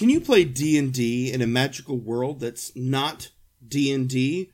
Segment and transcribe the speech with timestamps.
[0.00, 3.28] Can you play D&D in a magical world that's not
[3.68, 4.50] D&D?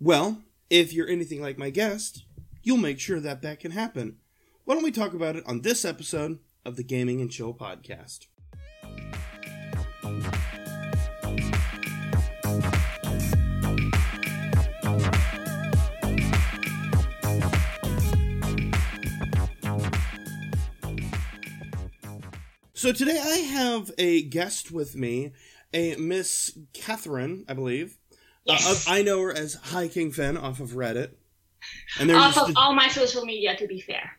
[0.00, 2.24] Well, if you're anything like my guest,
[2.62, 4.16] you'll make sure that that can happen.
[4.64, 8.28] Why don't we talk about it on this episode of the Gaming and Chill podcast?
[22.82, 25.30] So today I have a guest with me,
[25.72, 27.96] a Miss Catherine, I believe.
[28.44, 28.88] Yes.
[28.88, 31.12] Uh, I know her as High King Fen off of Reddit.
[32.00, 34.10] And Off of a- all my social media, to be fair.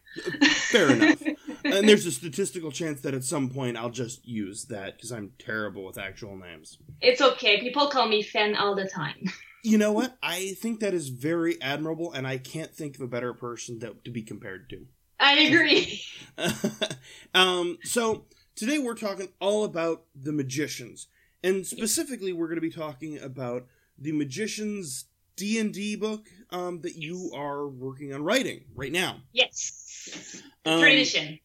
[0.71, 1.21] fair enough.
[1.65, 5.33] and there's a statistical chance that at some point I'll just use that because I'm
[5.39, 6.77] terrible with actual names.
[7.01, 7.59] It's okay.
[7.59, 9.25] People call me Fen all the time.
[9.65, 10.15] You know what?
[10.23, 14.05] I think that is very admirable, and I can't think of a better person that,
[14.05, 14.85] to be compared to.
[15.19, 16.01] I agree.
[17.35, 18.25] um, so
[18.55, 21.07] today we're talking all about the magicians,
[21.43, 23.65] and specifically we're going to be talking about
[23.97, 25.05] the magicians
[25.35, 29.17] D and D book um, that you are working on writing right now.
[29.31, 30.41] Yes.
[30.63, 31.39] The Um, third edition.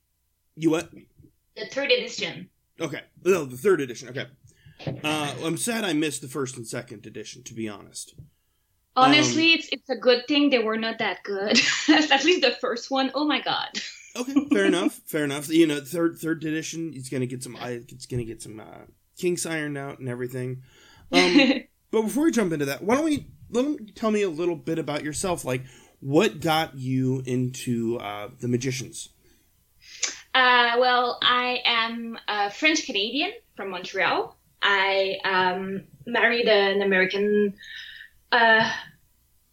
[0.57, 0.91] You what?
[1.57, 2.49] The third edition.
[2.81, 4.09] Okay, no, the third edition.
[4.11, 4.27] Okay,
[5.03, 7.43] uh, I'm sad I missed the first and second edition.
[7.45, 8.15] To be honest,
[8.97, 11.59] Honestly, Um, it's it's a good thing they were not that good.
[11.89, 13.11] At least the first one.
[13.15, 13.69] Oh my god.
[14.19, 15.49] Okay, fair enough, fair enough.
[15.49, 19.47] You know, third third edition, it's gonna get some, it's gonna get some uh, kinks
[19.47, 20.63] ironed out and everything.
[21.13, 24.29] Um, But before we jump into that, why don't we let me tell me a
[24.29, 25.45] little bit about yourself?
[25.45, 25.63] Like,
[26.01, 29.09] what got you into uh, the magicians?
[30.35, 34.37] Uh, well, I am a French Canadian from Montreal.
[34.63, 37.55] I um, married an American.
[38.31, 38.71] Uh,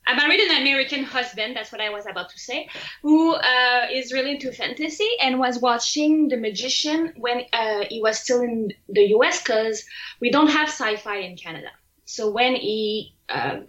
[0.07, 1.55] I married an American husband.
[1.55, 2.69] That's what I was about to say.
[3.01, 8.19] Who uh, is really into fantasy and was watching The Magician when uh, he was
[8.19, 9.41] still in the U.S.
[9.41, 9.83] because
[10.21, 11.69] we don't have Syfy in Canada.
[12.05, 13.61] So when he uh,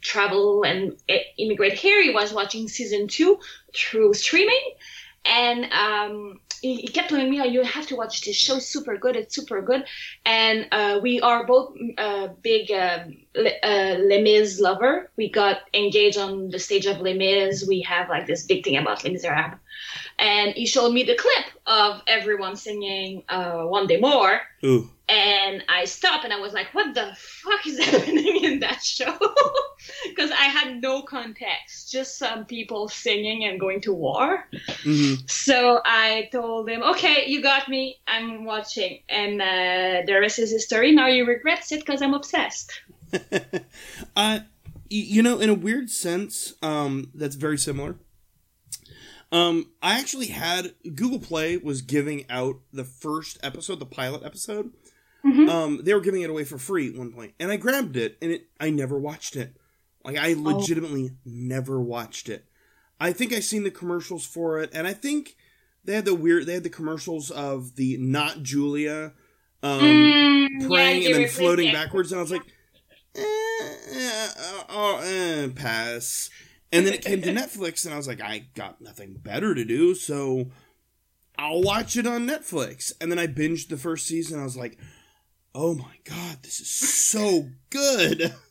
[0.00, 3.38] traveled and i- immigrated here, he was watching season two
[3.74, 4.74] through streaming
[5.24, 6.40] and um,
[6.72, 8.56] he, kept telling me, "You have to watch this show.
[8.56, 9.16] It's super good.
[9.16, 9.84] It's super good."
[10.24, 15.10] And uh, we are both uh, big Le- uh, Les Mis lover.
[15.16, 17.66] We got engaged on the stage of Les Mis.
[17.66, 19.58] We have like this big thing about Les Miserables.
[20.18, 25.62] And he showed me the clip of everyone singing uh, "One Day More." Ooh, And
[25.68, 29.16] I stopped and I was like, what the fuck is happening in that show?
[30.08, 34.48] Because I had no context, just some people singing and going to war.
[34.82, 38.00] hmm So I told him, okay, you got me.
[38.06, 39.00] I'm watching.
[39.10, 40.92] And uh, the rest is history.
[40.92, 42.80] Now you regret it because I'm obsessed.
[44.16, 44.38] uh,
[44.88, 47.96] you know, in a weird sense, um, that's very similar.
[49.32, 54.72] Um, I actually had Google Play was giving out the first episode, the pilot episode.
[55.24, 55.48] Mhm.
[55.48, 58.18] Um, they were giving it away for free at one point, and I grabbed it,
[58.20, 59.56] and it I never watched it.
[60.04, 62.44] Like I legitimately never watched it.
[63.00, 65.36] I think I seen the commercials for it, and I think
[65.84, 66.46] they had the weird.
[66.46, 69.12] They had the commercials of the not Julia,
[69.62, 72.46] um, Mm, praying they and then floating backwards, and I was like,
[73.16, 73.20] eh,
[73.92, 74.28] eh,
[74.68, 76.30] oh, eh, pass.
[76.72, 79.64] And then it came to Netflix, and I was like, I got nothing better to
[79.64, 80.50] do, so
[81.38, 82.90] I'll watch it on Netflix.
[83.00, 84.40] And then I binged the first season.
[84.40, 84.76] I was like,
[85.54, 88.34] oh my god, this is so good.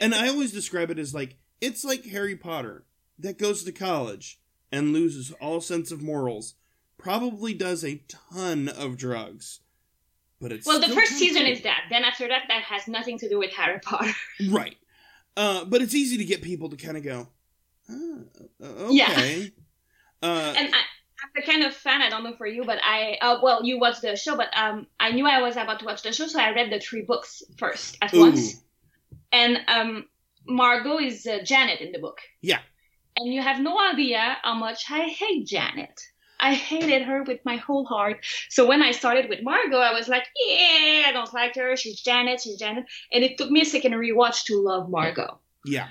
[0.00, 2.86] And I always describe it as like it's like Harry Potter
[3.18, 4.40] that goes to college
[4.72, 6.54] and loses all sense of morals,
[6.96, 9.60] probably does a ton of drugs.
[10.40, 11.82] But it's well, the first season is that.
[11.90, 14.12] Then after that, that has nothing to do with Harry Potter.
[14.48, 14.76] right.
[15.36, 17.28] Uh, but it's easy to get people to kind of go,
[17.90, 17.94] ah,
[18.64, 19.10] uh, Yeah.
[19.12, 19.52] okay.
[20.22, 20.80] Uh, and I,
[21.34, 22.02] the kind of fan.
[22.02, 24.86] I don't know for you, but I uh, well, you watched the show, but um,
[24.98, 27.42] I knew I was about to watch the show, so I read the three books
[27.56, 28.20] first at Ooh.
[28.20, 28.62] once.
[29.32, 30.06] And um,
[30.46, 32.18] Margo is uh, Janet in the book.
[32.40, 32.58] Yeah.
[33.16, 36.00] And you have no idea how much I hate Janet.
[36.40, 38.24] I hated her with my whole heart.
[38.48, 41.76] So when I started with Margo, I was like, yeah, I don't like her.
[41.76, 42.40] She's Janet.
[42.40, 42.86] She's Janet.
[43.12, 45.38] And it took me a second rewatch to love Margo.
[45.64, 45.88] Yeah.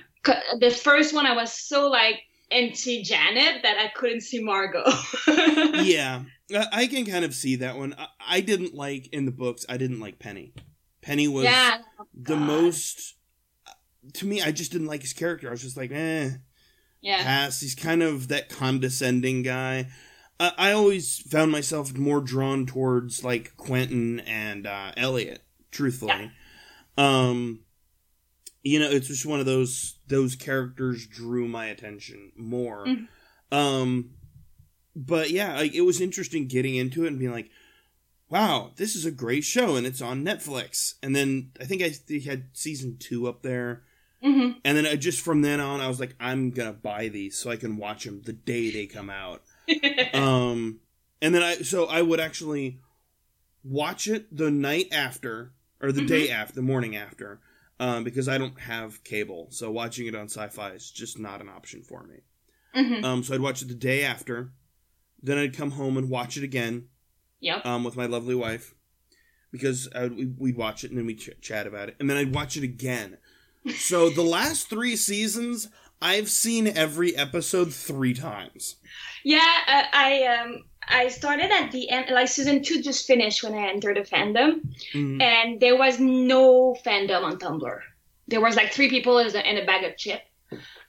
[0.60, 2.22] The first one, I was so like
[2.52, 4.84] anti Janet that I couldn't see Margo.
[5.28, 6.24] yeah,
[6.72, 7.96] I can kind of see that one.
[8.26, 9.66] I, didn't like in the books.
[9.70, 10.54] I didn't like Penny.
[11.02, 11.78] Penny was yeah.
[12.14, 13.16] the most.
[14.14, 15.48] To me, I just didn't like his character.
[15.48, 16.32] I was just like, eh,
[17.02, 17.22] Yeah.
[17.24, 17.60] pass.
[17.60, 19.88] He's kind of that condescending guy.
[20.40, 25.44] I, I always found myself more drawn towards like Quentin and uh, Elliot.
[25.72, 26.32] Truthfully,
[26.98, 27.60] um,
[28.64, 32.86] you know, it's just one of those those characters drew my attention more.
[32.86, 33.08] Mhm.
[33.52, 34.12] Um,
[34.96, 37.50] but yeah, like it was interesting getting into it and being like,
[38.30, 40.96] wow, this is a great show and it's on Netflix.
[41.02, 43.84] And then I think I they had season two up there.
[44.22, 47.38] hmm And then I just from then on, I was like, I'm gonna buy these
[47.38, 49.44] so I can watch them the day they come out.
[50.14, 50.80] Um,
[51.22, 52.80] and then I so I would actually
[53.64, 57.40] watch it the night after or the day after, the morning after,
[57.80, 61.50] um, because I don't have cable, so watching it on Syfy is just not an
[61.50, 62.18] option for me.
[62.74, 64.52] hmm Um, so I'd watch it the day after,
[65.22, 66.88] then I'd come home and watch it again
[67.42, 67.66] Yep.
[67.66, 68.74] um, with my lovely wife
[69.52, 72.10] because I would, we- we'd watch it and then we'd ch- chat about it, and
[72.10, 73.18] then I'd watch it again.
[73.76, 75.68] So the last three seasons,
[76.02, 78.76] I've seen every episode three times.
[79.24, 82.10] Yeah, uh, I um I started at the end.
[82.10, 84.62] Like season two just finished when I entered the fandom,
[84.94, 85.22] Mhm.
[85.22, 87.80] and there was no fandom on Tumblr.
[88.28, 90.22] There was like three people and a bag of chip.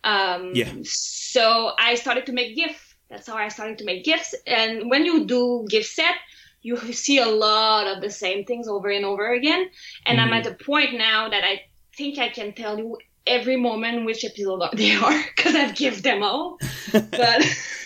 [0.04, 0.72] Um, Yeah.
[0.84, 2.94] So I started to make GIFs.
[3.10, 4.34] That's how I started to make GIFs.
[4.46, 6.16] And when you do GIF set,
[6.62, 9.68] you see a lot of the same things over and over again.
[10.06, 10.38] And I'm Mhm.
[10.38, 11.62] at a point now that I
[11.96, 16.22] think I can tell you every moment which episode they are because I've given them
[16.22, 16.58] all.
[16.92, 17.40] But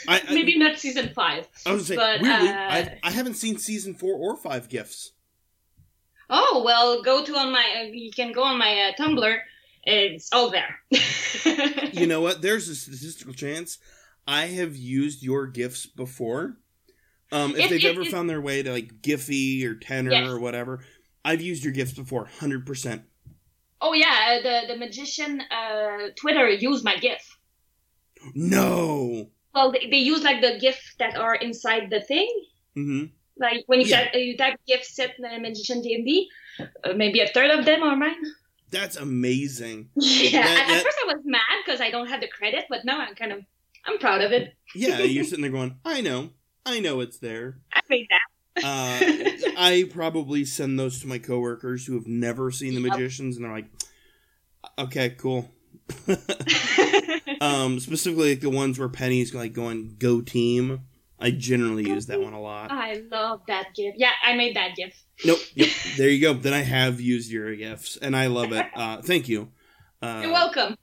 [0.08, 1.46] I, I, maybe not season five.
[1.66, 5.12] I was saying, but, weirdly, uh, I, I haven't seen season four or five GIFs.
[6.30, 7.64] Oh well, go to on my.
[7.80, 9.36] Uh, you can go on my uh, Tumblr.
[9.84, 10.78] It's all there.
[11.92, 12.42] You know what?
[12.42, 13.78] There's a statistical chance
[14.26, 16.56] I have used your GIFs before.
[17.30, 20.10] Um, if It- they've it- ever it- found their way to like Giphy or Tenor
[20.10, 20.28] Yes.
[20.28, 20.84] or whatever,
[21.24, 23.02] I've used your GIFs before, hundred percent.
[23.80, 27.38] oh yeah, the the magician uh, Twitter used my GIF.
[28.34, 29.28] No.
[29.54, 32.28] Well, they, they use like the GIF that are inside the thing.
[32.74, 33.04] hmm
[33.38, 34.04] Like when you Yeah.
[34.04, 36.28] type, you type GIF set magician D&D,
[36.60, 38.16] uh, maybe a third of them are mine.
[38.70, 39.90] That's amazing.
[39.96, 40.42] Yeah.
[40.42, 43.00] That- at, at first I was mad because I don't have the credit, but now
[43.00, 43.40] I'm kind of
[43.86, 44.54] I'm proud of it.
[44.74, 46.30] Yeah, you're sitting there going, I know,
[46.66, 47.58] I know it's there.
[47.72, 48.20] I made that.
[48.56, 53.44] Uh, I probably send those to my coworkers who have never seen the magicians, and
[53.44, 53.66] they're like,
[54.78, 55.50] "Okay, cool."
[57.40, 60.82] um, specifically, like the ones where Penny's like going "Go Team."
[61.18, 62.70] I generally use that one a lot.
[62.70, 63.94] I love that GIF.
[63.96, 64.92] Yeah, I made that GIF.
[65.24, 65.38] Nope.
[65.54, 65.68] Yep.
[65.96, 66.34] There you go.
[66.34, 68.66] Then I have used your GIFs, and I love it.
[68.74, 69.50] Uh, thank you.
[70.02, 70.76] Uh, You're welcome.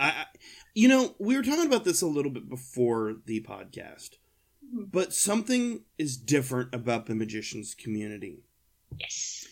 [0.00, 0.26] I, I-
[0.74, 4.10] you know, we were talking about this a little bit before the podcast,
[4.74, 4.90] Mhm.
[4.92, 8.40] but something is different about the magicians community.
[8.98, 9.46] Yes.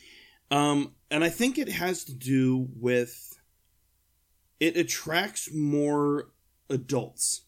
[0.50, 3.33] Um, and I think it has to do with
[4.60, 6.30] it attracts more
[6.70, 7.42] adults.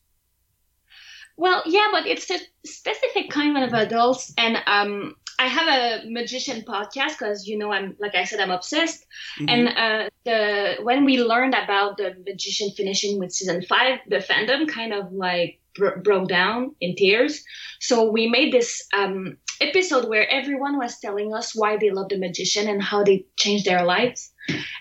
[1.36, 6.62] Well, yeah, but it's a specific kind of adults, and um, I have a magician
[6.62, 9.04] podcast because you know I'm like I said I'm obsessed,
[9.38, 9.50] Mhm.
[9.50, 14.66] and uh, the when we learned about the magician finishing with season five, the fandom
[14.66, 17.44] kind of like bro- broke down in tears.
[17.80, 22.18] So we made this um, episode where everyone was telling us why they love the
[22.18, 24.32] magician and how they changed their lives.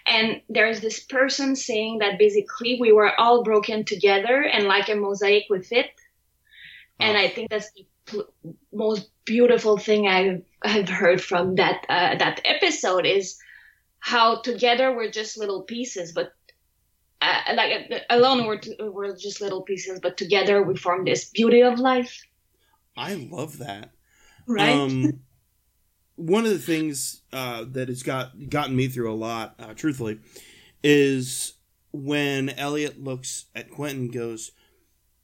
[0.05, 4.95] And there's this person saying that basically we were all broken together and like a
[4.95, 5.91] mosaic we fit.
[6.99, 7.19] And Oh.
[7.19, 8.33] I think that's the pl-
[8.71, 13.37] most beautiful thing I've, I've heard from that uh, that episode is
[13.99, 16.31] how together we're just little pieces, but
[17.25, 21.29] uh, like uh, alone we're t- we're just little pieces, but together we form this
[21.29, 22.21] beauty of life,
[22.97, 23.91] I love that.
[24.47, 24.69] right?
[24.69, 25.21] Um,
[26.15, 30.19] one of the things uh, that has got gotten me through a lot, uh, truthfully,
[30.83, 31.53] is
[31.91, 34.51] when Elliot looks at Quentin goes,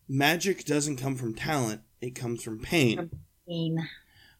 [0.07, 2.97] "Magic doesn't come from talent; it comes from pain."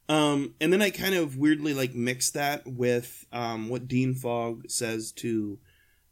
[0.09, 4.69] Um, and then I kind of weirdly like mix that with um, what Dean Fogg
[4.69, 5.57] says to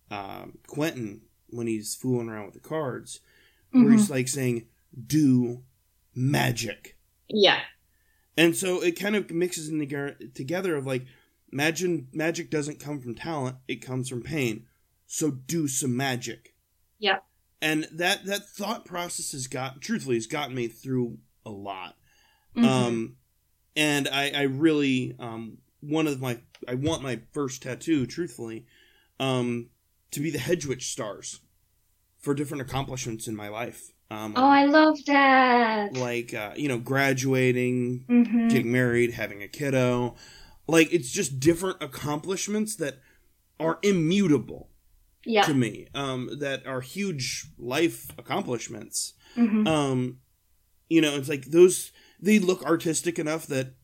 [0.09, 3.19] um, Quentin when he's fooling around with the cards,
[3.71, 3.91] where Mhm.
[3.93, 4.67] he's like saying,
[5.07, 5.63] "Do
[6.15, 6.97] magic."
[7.29, 7.61] Yeah,
[8.37, 11.05] And so it kind of mixes in the, together of like,
[11.51, 14.65] imagine magic doesn't come from talent; it comes from pain.
[15.05, 16.55] So do some magic.
[16.99, 17.19] Yeah.
[17.61, 21.97] And that that thought process has got, truthfully, has gotten me through a lot.
[22.55, 22.63] Mhm.
[22.65, 23.17] Um,
[23.75, 28.65] and I, I really, um, one of my, I want my first tattoo, truthfully,
[29.19, 29.69] um,
[30.11, 31.39] to be the Hedgewitch stars
[32.17, 33.91] for different accomplishments in my life.
[34.11, 35.93] Um, oh, I love that.
[35.93, 40.15] like, uh, you know, graduating, hmm getting married, having a kiddo.
[40.67, 42.99] Like, it's just different accomplishments that
[43.59, 44.71] are immutable
[45.23, 45.43] Yeah.
[45.43, 49.13] to me, um, that are huge life accomplishments.
[49.35, 50.19] hmm Um,
[50.89, 53.75] you know, it's like those they look artistic enough that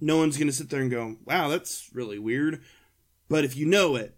[0.00, 2.62] no one's gonna sit there and go, "Wow, that's really weird."
[3.28, 4.16] But if you know it,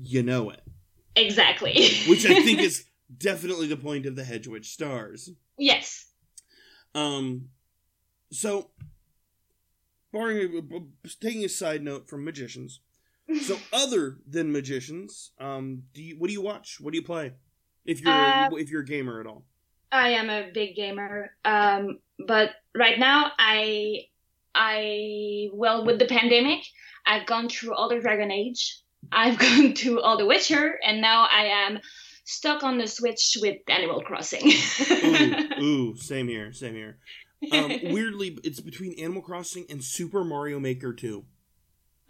[0.00, 0.62] you know it,
[1.16, 1.72] Exactly.
[2.08, 2.84] which I think is
[3.18, 5.30] definitely the point of the Hedgewitch stars.
[5.58, 6.06] yes.
[6.94, 7.48] Um,
[8.30, 8.70] so
[10.12, 10.88] barring
[11.20, 12.80] taking a side note from magicians.
[13.42, 16.78] So, other than magicians, um, do you what do you watch?
[16.80, 17.32] What do you play?
[17.84, 19.44] If you're Uh, if you're a gamer at all.
[19.92, 24.06] I am a big gamer, um, but right now I,
[24.54, 26.64] I well with the pandemic,
[27.06, 28.80] I've gone through all the Dragon Age,
[29.12, 31.78] I've gone to all the Witcher, and now I am
[32.24, 34.50] stuck on the Switch with Animal Crossing.
[34.90, 36.98] Ooh, ooh, same here, same here.
[37.52, 41.24] Um, weirdly, it's between Animal Crossing and Super Mario Maker 2.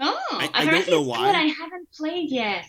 [0.00, 1.30] oh, I- I, don't know why.
[1.30, 2.64] I haven't played yet.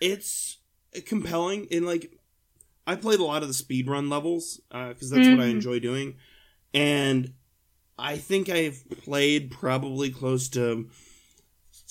[0.00, 0.58] It's
[1.06, 2.10] compelling and like
[2.86, 5.50] I played a lot of the speedrun levels because that's what I Mhm.
[5.50, 6.16] enjoy doing,
[6.74, 7.34] and
[7.98, 10.88] I think I've played probably close to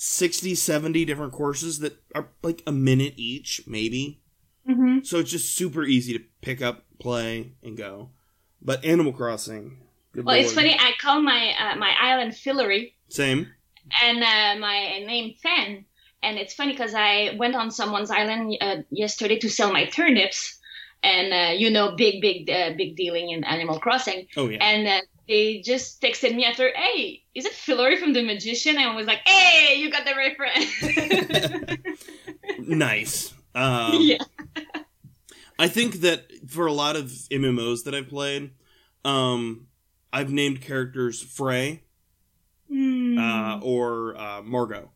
[0.02, 4.22] 60, 70 different courses that are like a minute each, maybe.
[4.66, 8.08] hmm So it's just super easy to pick up, play, and go.
[8.62, 9.76] But Animal Crossing,
[10.14, 10.74] good Well, it's funny.
[10.74, 13.48] I call my uh, my island Fillory, Same.
[14.02, 15.84] and uh, my name Fen.
[16.22, 20.58] And it's funny because I went on someone's island uh, yesterday to sell my turnips,
[21.02, 24.28] and uh, you know, big, big, uh, big dealing in Animal Crossing.
[24.36, 24.64] Oh yeah.
[24.64, 28.84] And uh, they just texted me after, "Hey, is it Fillory from The Magician?" And
[28.90, 31.88] I was like, "Hey, you got the reference."
[32.58, 33.32] nice.
[33.54, 34.18] Um, yeah.
[35.58, 38.50] I think that for a lot of MMOs that I've played,
[39.04, 39.66] um,
[40.12, 41.84] I've named characters Frey
[42.68, 43.18] Hmm.
[43.18, 44.90] uh, or uh, Margo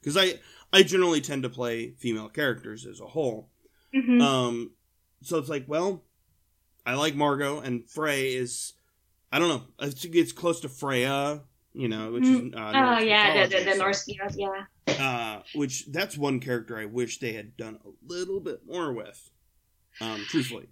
[0.00, 0.34] because I
[0.72, 3.50] I generally tend to play female characters as a whole.
[3.94, 4.20] Mhm.
[4.22, 4.72] Um,
[5.22, 6.04] so it's like, well,
[6.86, 8.74] I like Margo, and Frey is
[9.30, 9.62] I don't know.
[9.78, 11.42] I think it's close to Freya,
[11.72, 14.64] you know, which is uh, oh Norse yeah, the, the, the Norse yeah.
[14.88, 19.30] uh, which that's one character I wish they had done a little bit more with.
[20.00, 20.68] Um, truthfully,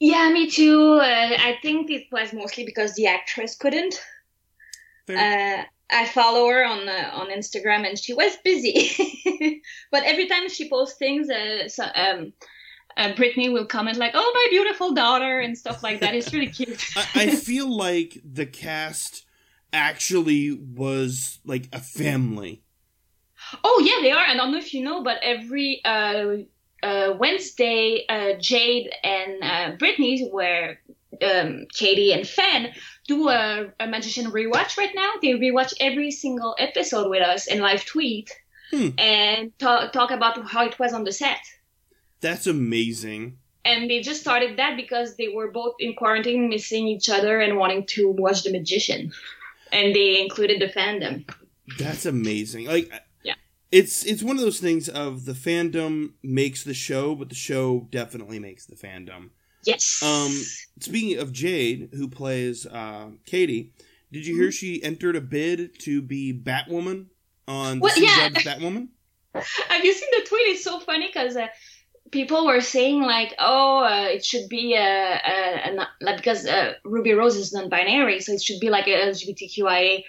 [0.00, 0.94] Yeah, me too.
[0.94, 3.94] Uh, I think it was mostly because the actress couldn't.
[5.08, 9.62] Uh, I follow her on uh, on Instagram, and she was busy.
[9.90, 12.32] but every time she posts things, uh, so, um,
[12.96, 16.14] uh, Brittany will comment like, "Oh, my beautiful daughter" and stuff like that.
[16.14, 16.82] It's really cute.
[16.96, 19.24] I, I feel like the cast
[19.72, 22.62] actually was like a family.
[23.62, 24.24] oh yeah, they are.
[24.24, 26.36] And I don't know if you know, but every uh,
[26.82, 30.80] uh, Wednesday, uh, Jade and uh, Brittany, where
[31.22, 32.72] um, Kady and Fen
[33.06, 35.12] do a, a magician rewatch right now.
[35.20, 38.30] They rewatch every single episode with us and live tweet
[38.70, 38.88] Hmm.
[38.96, 41.38] and talk, talk about how it was on the set.
[42.24, 43.36] That's amazing.
[43.66, 47.58] And they just started that because they were both in quarantine, missing each other and
[47.58, 49.12] wanting to watch The Magician.
[49.72, 51.28] And they included the fandom.
[51.78, 52.64] That's amazing.
[52.66, 52.90] Like,
[53.22, 53.34] Yeah.
[53.70, 57.88] it's it's one of those things of the fandom makes the show, but the show
[57.90, 59.28] definitely makes the fandom.
[59.66, 60.02] Yes.
[60.02, 60.32] Um,
[60.80, 63.72] Speaking of Jade, who plays uh, Kady,
[64.12, 67.06] did you hear she entered a bid to be Batwoman
[67.46, 68.30] on the Well, yeah.
[68.30, 68.88] Batwoman?
[69.68, 70.48] Have you seen the tweet?
[70.48, 71.48] It's so funny because uh,
[72.14, 76.72] people were saying like, "Oh, uh, it should be a, a, a like because uh,
[76.84, 80.04] Ruby Rose is non-binary, so it should be like a LGBTQIA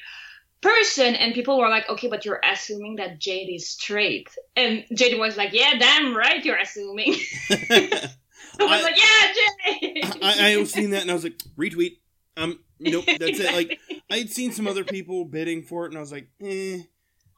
[0.61, 5.19] person." And people were like, "Okay, but you're assuming that Jade is straight." And Jade
[5.19, 7.15] was like, "Yeah, damn right, you're assuming."
[7.49, 9.33] I was I- like, "Yeah,
[9.81, 11.97] Jade." I, I was seeing that and I was like, retweet.
[12.37, 13.53] Um, nope, that's it.
[13.53, 13.79] Like,
[14.11, 16.79] I had seen some other people bidding for it, and I was like, eh.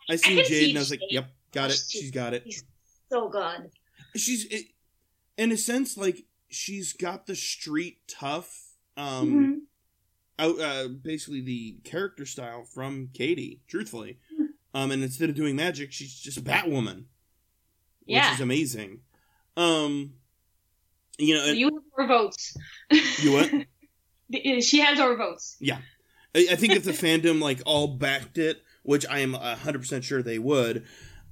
[0.09, 1.81] I seen can Jade, see and I was like, yep, got it.
[1.89, 2.43] She- She's got it.
[3.09, 3.69] so good.
[4.17, 4.65] She's, it,
[5.37, 9.59] in a sense, like she's got the street tough, um, Mhm.
[10.39, 13.61] out, uh, basically the character style from Kady.
[13.67, 14.45] Truthfully, Hmm.
[14.73, 17.05] um, and instead of doing magic, she's just Batwoman,
[18.05, 18.33] which Yeah.
[18.33, 19.01] is amazing.
[19.55, 20.13] Um,
[21.17, 22.55] you know, and- You have our votes.
[23.21, 23.51] you what?
[24.61, 25.55] She has our votes.
[26.35, 30.03] I, I think if the fandom like all backed it, which I am hundred percent
[30.03, 30.85] sure they would,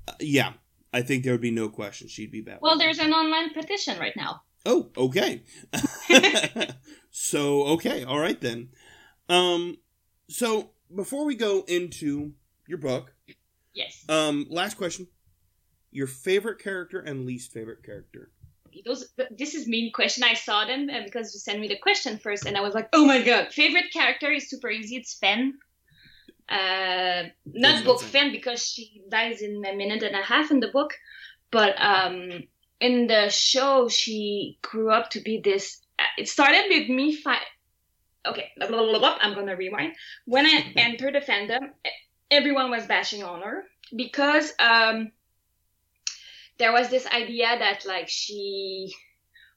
[0.08, 0.54] uh, yeah,
[0.96, 2.62] I think there would be no question she'd be Batwoman.
[2.62, 4.42] Well, there's an online petition right now.
[4.66, 5.44] oh okay,
[7.12, 8.70] so okay, all right then.
[9.30, 9.78] Um,
[10.30, 12.34] so before we go into
[12.68, 13.14] your book,
[13.74, 14.06] Yes.
[14.10, 15.08] um, last question:
[15.92, 18.32] your favorite character and least favorite character.
[18.86, 19.06] those
[19.38, 22.58] this is mean question i saw them because you sent me the question first and
[22.58, 25.54] i was like oh my god favorite character is super easy it's fen
[26.50, 30.68] uh not book fen because she dies in a minute and a half in the
[30.68, 30.94] book
[31.52, 32.44] but um
[32.80, 37.40] in the show she grew up to be this uh, it started with me fi-
[38.28, 39.94] okay blah, blah, blah, blah, i'm gonna rewind.
[40.26, 41.70] When i entered the fandom
[42.30, 43.64] everyone was bashing on her
[43.96, 45.12] because um
[46.58, 48.94] there was this idea that like she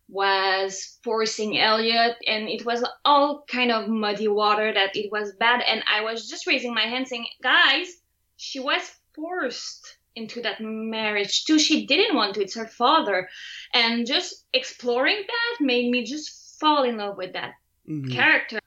[0.09, 5.63] was forcing Elliot, and it was all kind of muddy water that it was bad.
[5.67, 7.89] And I was just raising my hand saying, guys,
[8.37, 8.83] she was
[9.15, 11.59] forced into that marriage too.
[11.59, 12.43] She didn't want to.
[12.43, 13.29] It's her father.
[13.75, 17.53] And just exploring that made me just fall in love with that
[17.89, 18.11] mm-hmm.
[18.11, 18.59] character.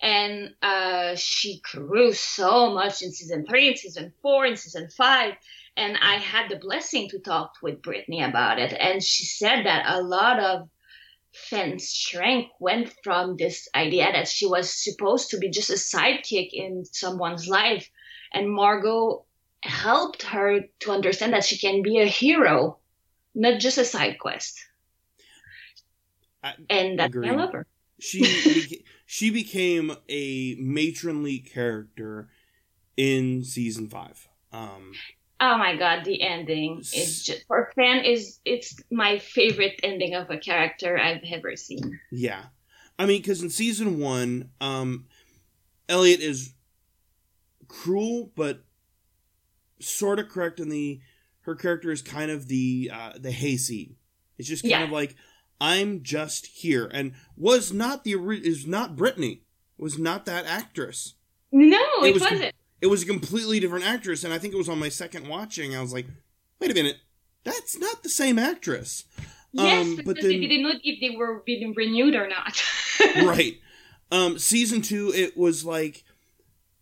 [0.00, 5.34] And uh, she grew so much in season three, in season four, in season five.
[5.76, 8.72] And I had the blessing to talk with Brittany about it.
[8.72, 10.68] And she said that a lot of
[11.36, 16.50] Fen's strength went from this idea that she was supposed to be just a sidekick
[16.52, 17.90] in someone's life.
[18.32, 19.24] And Margo
[19.62, 22.78] helped her to understand that she can be a hero,
[23.34, 24.58] not just a side quest.
[26.42, 27.66] I and that's I love her.
[28.00, 32.28] She beca- she became a matronly character
[32.96, 34.28] in season five.
[34.52, 34.92] Um,
[35.40, 40.30] oh my god, the ending is just for Fen is it's my favorite ending of
[40.30, 41.98] a character I've ever seen.
[42.10, 42.44] Yeah,
[42.98, 45.06] I mean, because in season one, um,
[45.88, 46.52] Elliot is
[47.68, 48.62] cruel but
[49.80, 51.00] sort of correct in the
[51.42, 53.96] her character is kind of the uh, the hayseed.
[54.38, 54.84] It's just kind yeah.
[54.84, 55.16] of like
[55.60, 59.42] I'm just here, and was not the is not Brittany
[59.78, 61.14] was not that actress.
[61.52, 62.54] No, it, it was wasn't.
[62.80, 65.76] It was a completely different actress, and I think it was on my second watching.
[65.76, 66.06] I was like,
[66.60, 66.98] wait a minute,
[67.44, 69.04] that's not the same actress.
[69.52, 72.62] Yes, um, but then, they didn't know if they were being renewed or not.
[73.16, 73.58] right.
[74.10, 76.04] Um, season two, it was like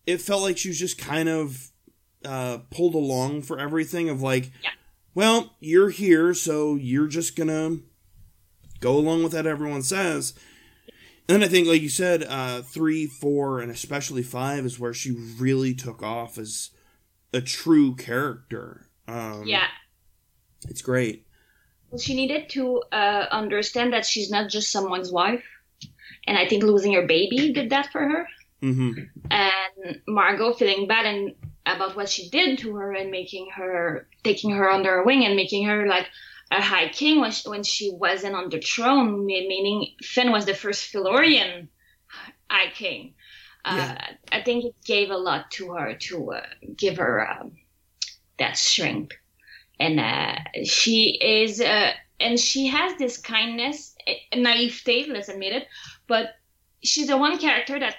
[0.07, 1.71] it felt like she was just kind of
[2.25, 4.71] uh, pulled along for everything of like, yeah.
[5.15, 7.79] well, you're here, so you're just gonna
[8.81, 10.35] go along with that everyone says.
[11.29, 15.13] And I think, like you said, uh, three, four, and especially five is where she
[15.39, 16.71] really took off as
[17.33, 18.89] a true character.
[19.09, 19.67] Um, yeah,
[20.69, 21.27] it's great.
[21.91, 25.45] Well, she needed to uh, understand that she's not just someone's wife,
[26.27, 28.29] and I think losing her baby did that for her.
[28.63, 29.01] Mm-hmm.
[29.31, 31.35] And Margo feeling bad and
[31.67, 35.37] about what she did to her and making her taking her under her wing and
[35.37, 36.07] making her like
[36.51, 40.55] a high king when she, when she wasn't on the throne meaning fen was the
[40.55, 41.69] first Fillorian
[42.49, 43.15] high king
[43.65, 44.11] uh, yeah.
[44.33, 46.43] i think it gave a lot to her to uh,
[46.77, 47.53] give her um,
[48.39, 49.17] that strength
[49.81, 53.95] and uh, she is uh, and she has this kindness
[54.35, 55.67] naivete let's admit it
[56.07, 56.35] but
[56.83, 57.97] she's the one character that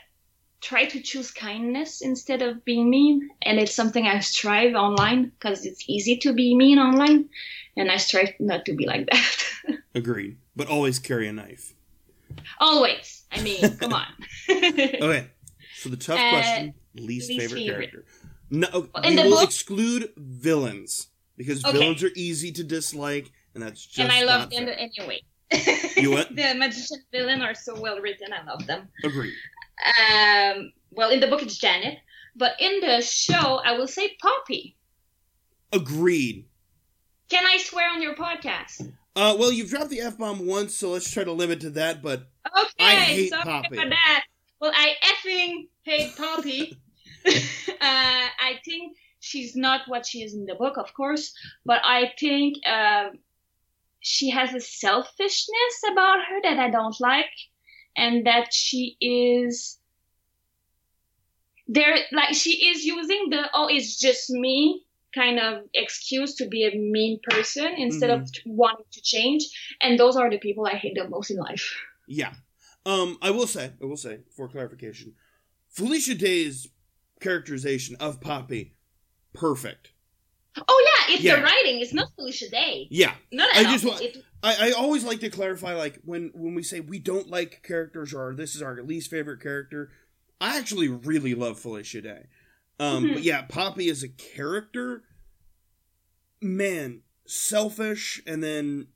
[0.66, 3.30] try to choose kindness instead of being mean.
[3.44, 7.30] And it's something I strive online because it's easy to be mean online.
[7.78, 9.46] And I strive not to be like that.
[9.94, 10.38] Agreed.
[10.56, 11.74] But always carry a knife.
[12.60, 13.26] Always.
[13.32, 14.08] I mean, come on.
[14.50, 15.30] okay.
[15.76, 18.06] So the tough uh, question least, least favorite, favorite, character.
[18.50, 21.78] No, well, we will book, exclude villains because okay.
[21.78, 24.00] villains are easy to dislike, and that's just.
[24.00, 25.22] And I love them anyway.
[25.98, 26.30] You what?
[26.36, 28.30] the magician villain are so well written.
[28.34, 28.88] I love them.
[29.04, 29.34] Agreed.
[29.84, 31.98] Um, well, in the book it's Janet,
[32.36, 34.76] but in the show I will say Poppy.
[35.72, 36.46] Agreed.
[37.30, 38.92] Can I swear on your podcast?
[39.16, 42.02] Uh, well, you've dropped the f bomb once, so let's try to limit to that.
[42.02, 43.76] But okay, I hate sorry Poppy.
[43.76, 44.26] for that.
[44.60, 46.78] Well, I effing hate Poppy.
[47.26, 47.32] uh,
[47.82, 51.34] I think she's not what she is in the book, of course,
[51.66, 53.10] but I think uh,
[54.00, 57.32] she has a selfishness about her that I don't like
[57.96, 59.78] and that she is
[61.68, 66.66] there like she is using the oh it's just me kind of excuse to be
[66.66, 68.24] a mean person instead mm-hmm.
[68.24, 69.48] of wanting to change.
[69.82, 71.74] And those are the people i hate the most in life.
[72.08, 72.34] Yeah.
[72.86, 75.14] Um i will say i will say for clarification
[75.70, 76.68] felicia day's
[77.22, 78.76] characterization of poppy
[79.34, 79.94] perfect.
[80.56, 81.38] Oh yeah it's yeah.
[81.38, 81.80] the writing.
[81.80, 82.88] It's not felicia day.
[82.92, 83.14] Yeah.
[83.32, 84.04] Not at I just want,
[84.46, 88.14] I, I always like to clarify, like when when we say we don't like characters
[88.14, 89.90] or this is our least favorite character,
[90.40, 92.28] I actually really love Felicia Day.
[92.80, 93.14] Um, mm-hmm.
[93.16, 95.02] But yeah, Poppy is a character,
[96.42, 98.90] man, selfish, and then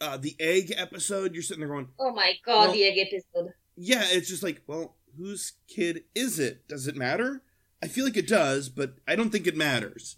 [0.00, 3.54] uh, the egg episode, you're sitting there going, "Oh my god, well, the egg episode."
[3.76, 6.68] Yeah, it's just like, well, whose kid is it?
[6.68, 7.42] Does it matter?
[7.82, 10.16] I feel like it does, but I don't think it matters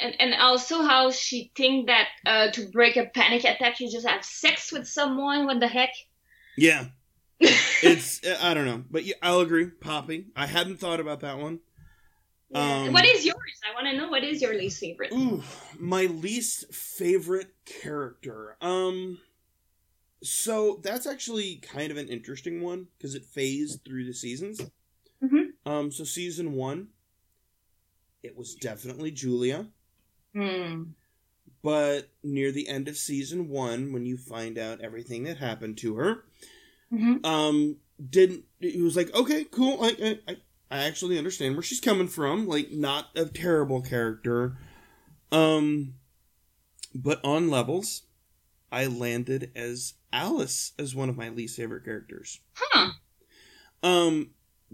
[0.00, 4.06] and, and also how she think that uh, to break a panic attack you just
[4.06, 5.90] have sex with someone what the heck?
[6.56, 6.86] Yeah.
[7.82, 10.28] It's i don't know but yeah, i'll agree poppy.
[10.34, 11.60] I hadn't thought about that one.
[12.50, 12.84] Yeah.
[12.86, 13.60] um, what is yours?
[13.68, 15.12] I want to know what is your least favorite.
[15.12, 15.42] ooh,
[15.78, 18.56] my least favorite character.
[18.60, 19.18] Um
[20.22, 24.60] so that's actually kind of an interesting one because it phased through the seasons.
[25.22, 25.70] Mm-hmm.
[25.70, 26.88] um so season one
[28.22, 29.66] it was definitely julia
[30.36, 30.82] Hmm.
[31.62, 35.96] but near the end of season one, when you find out everything that happened to
[35.96, 36.24] her,
[36.92, 37.24] Mhm.
[37.24, 37.76] um,
[38.10, 39.78] didn't it was like okay, cool.
[39.82, 39.88] I,
[40.28, 40.36] I I
[40.70, 42.46] I actually understand where she's coming from.
[42.46, 44.58] Like, not a terrible character,
[45.32, 45.94] um,
[46.94, 48.02] but on levels,
[48.70, 52.40] I landed as Alice as one of my least favorite characters.
[52.54, 52.90] Huh.
[53.82, 54.30] Um,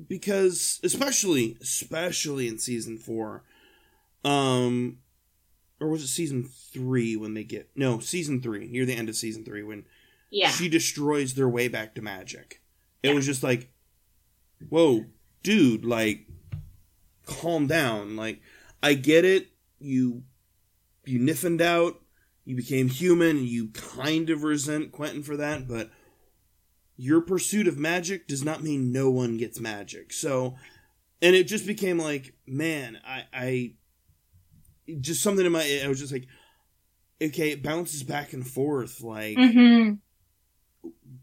[0.08, 3.44] because especially, especially in season four,
[4.24, 4.98] um,
[5.82, 9.16] or was it season three when they get no season three near the end of
[9.16, 9.84] season three when
[10.30, 10.50] Yeah.
[10.50, 12.62] she destroys their way back to magic.
[13.02, 13.14] It Yeah.
[13.14, 13.70] was just like,
[14.68, 15.06] whoa,
[15.42, 16.26] dude, like,
[17.26, 18.16] calm down.
[18.16, 18.40] Like,
[18.82, 19.48] I get it.
[19.80, 20.22] You,
[21.04, 22.00] you niffened out.
[22.44, 23.38] You became human.
[23.38, 25.90] And you kind of resent Quentin for that, but
[26.96, 30.12] your pursuit of magic does not mean no one gets magic.
[30.12, 30.56] So,
[31.20, 33.74] and it just became like, man, I, I,
[35.00, 36.26] just something in my, I was just like,
[37.22, 39.00] okay, it bounces back and forth.
[39.00, 39.94] Like, hmm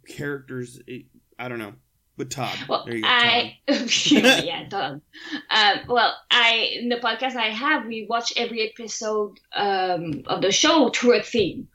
[0.08, 0.80] characters.
[0.88, 1.06] It,
[1.38, 1.74] I don't know,
[2.18, 2.58] but Todd.
[2.68, 3.08] Well, there you go.
[3.08, 5.02] I yeah, Doug.
[5.50, 10.52] Um, well, I in the podcast I have, we watch every episode um, of the
[10.52, 11.68] show through a theme.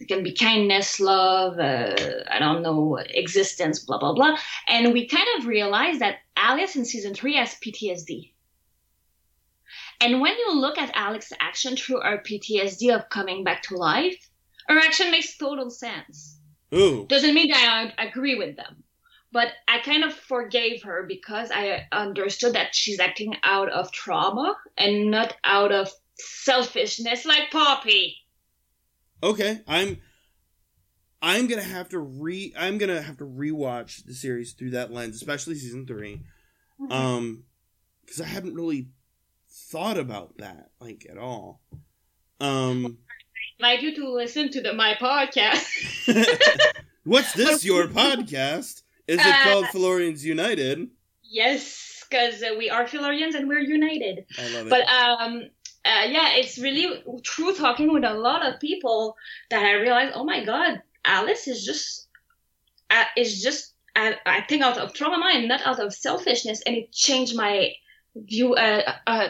[0.00, 1.96] It can be kindness, love, uh,
[2.30, 4.36] I don't know, existence, blah blah blah.
[4.68, 8.31] And we kind of realized that Alice in season three has PTSD.
[10.02, 14.18] And when you look at Alice's action through her PTSD of coming back to life,
[14.66, 16.40] her action makes total sense
[16.74, 18.82] Ooh, doesn't mean that I agree with them.
[19.30, 24.56] But I kind of forgave her because I understood that she's acting out of trauma
[24.76, 25.88] and not out of
[26.18, 28.16] selfishness like Poppy.
[29.22, 29.60] okay.
[29.68, 29.98] I'm.
[31.24, 32.52] I'm gonna have to re.
[32.58, 36.22] I'm gonna have to rewatch the series through that lens, especially season three,
[36.90, 37.44] um,
[38.04, 38.88] because I haven't really
[39.72, 41.60] thought about that like at all.
[42.40, 42.98] Um,
[43.60, 45.64] like you to listen to the my podcast.
[47.04, 47.64] what's this?
[47.64, 48.82] Your podcast?
[49.08, 50.88] Is it Uh, called Fillorians United?
[51.24, 54.26] yes, because we are Fillorians and we're united.
[54.38, 54.70] I love it.
[54.70, 55.42] But um,
[55.84, 59.16] uh, yeah, it's really true talking with a lot of people
[59.50, 62.08] that I realized, oh my god, Alice is just
[62.90, 66.76] uh, is just uh, I think out of trauma and not out of selfishness, and
[66.76, 67.72] it changed my
[68.14, 69.28] view uh, uh,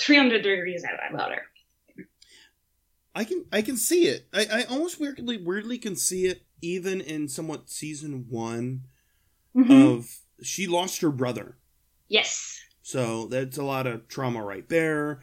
[0.00, 1.42] 300 degrees out about her.
[3.14, 4.26] I can I can see it.
[4.32, 8.82] I, I almost weirdly weirdly can see it even in somewhat season one
[9.70, 11.56] of she lost her brother.
[12.08, 12.60] Yes.
[12.82, 15.20] So that's a lot of trauma right there.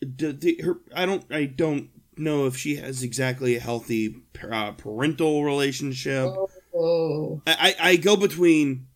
[0.00, 4.72] D- d- her, I don't I don't know if she has exactly a healthy uh,
[4.72, 6.32] parental relationship.
[6.74, 7.42] Oh.
[7.46, 8.86] I, I I go between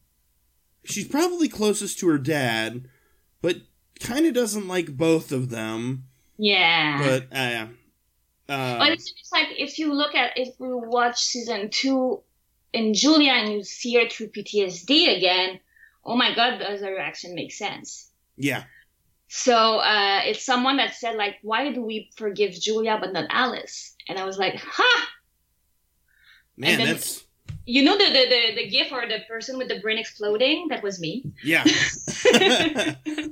[0.85, 2.89] she's probably closest to her dad,
[3.43, 3.57] but
[4.01, 6.05] kind of doesn't like both of them.
[6.39, 6.99] Yeah.
[6.99, 7.67] But uh,
[8.53, 12.23] uh, But it's just like if you look at if you watch season two
[12.73, 15.61] in Julia and you see her through PTSD again,
[16.05, 18.11] oh my god, does her reaction make sense?
[18.37, 18.65] yeah.
[19.33, 23.95] So uh, it's someone that said like, why do we forgive Julia but not Alice?
[24.09, 25.09] And I was like, ha!
[26.57, 27.25] Man, that's
[27.71, 30.67] You know the the the, the gif or the person with the brain exploding?
[30.71, 31.25] That was me.
[31.45, 31.63] yeah.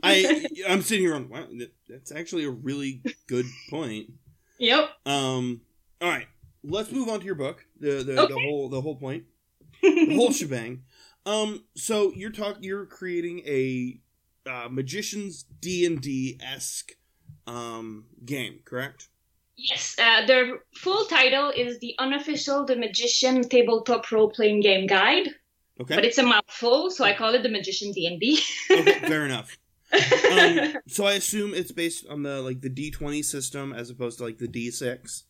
[0.02, 4.10] I I'm sitting here on wow, that- that's actually a really good point.
[4.58, 4.90] Yep.
[5.06, 5.62] Um,
[6.00, 6.26] all right,
[6.62, 7.64] let's move on to your book.
[7.80, 9.24] The the, the whole the whole point,
[9.82, 10.82] the whole shebang.
[11.26, 14.00] Um, so you're talk you're creating a
[14.48, 16.92] uh, magician's D and D esque
[17.46, 19.08] um game, correct?
[19.58, 25.28] Yes, uh, the full title is the unofficial The Magician Tabletop Role Playing Game Guide,
[25.80, 28.40] Okay, but it's a mouthful, so I call it the Magician D and D.
[28.70, 29.58] okay fair enough.
[29.92, 34.18] Um, so I assume it's based on the like the D twenty system as opposed
[34.18, 35.24] to like the D six.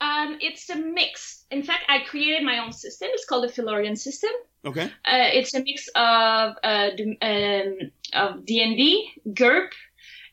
[0.00, 1.44] Um, it's a mix.
[1.50, 3.08] In fact, I created my own system.
[3.12, 4.30] It's called the Fillorian system.
[4.64, 6.90] Okay, Uh, it's a mix of uh,
[7.22, 7.76] um,
[8.12, 9.70] of D and D, GURP,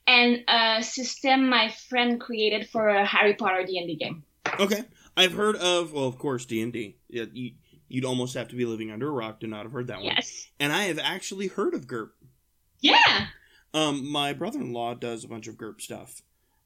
[0.07, 4.23] and a system my friend created for a Harry Potter D and D game.
[4.59, 4.83] okay.
[5.15, 6.95] I've heard of well, of course D and D.
[7.87, 10.05] You'd almost have to be living under a rock to not have heard that one.
[10.05, 10.47] Yes.
[10.59, 12.09] And I have actually heard of GURP.
[12.79, 13.27] Yeah.
[13.73, 16.21] Um, my brother-in-law does a bunch of GURP stuff.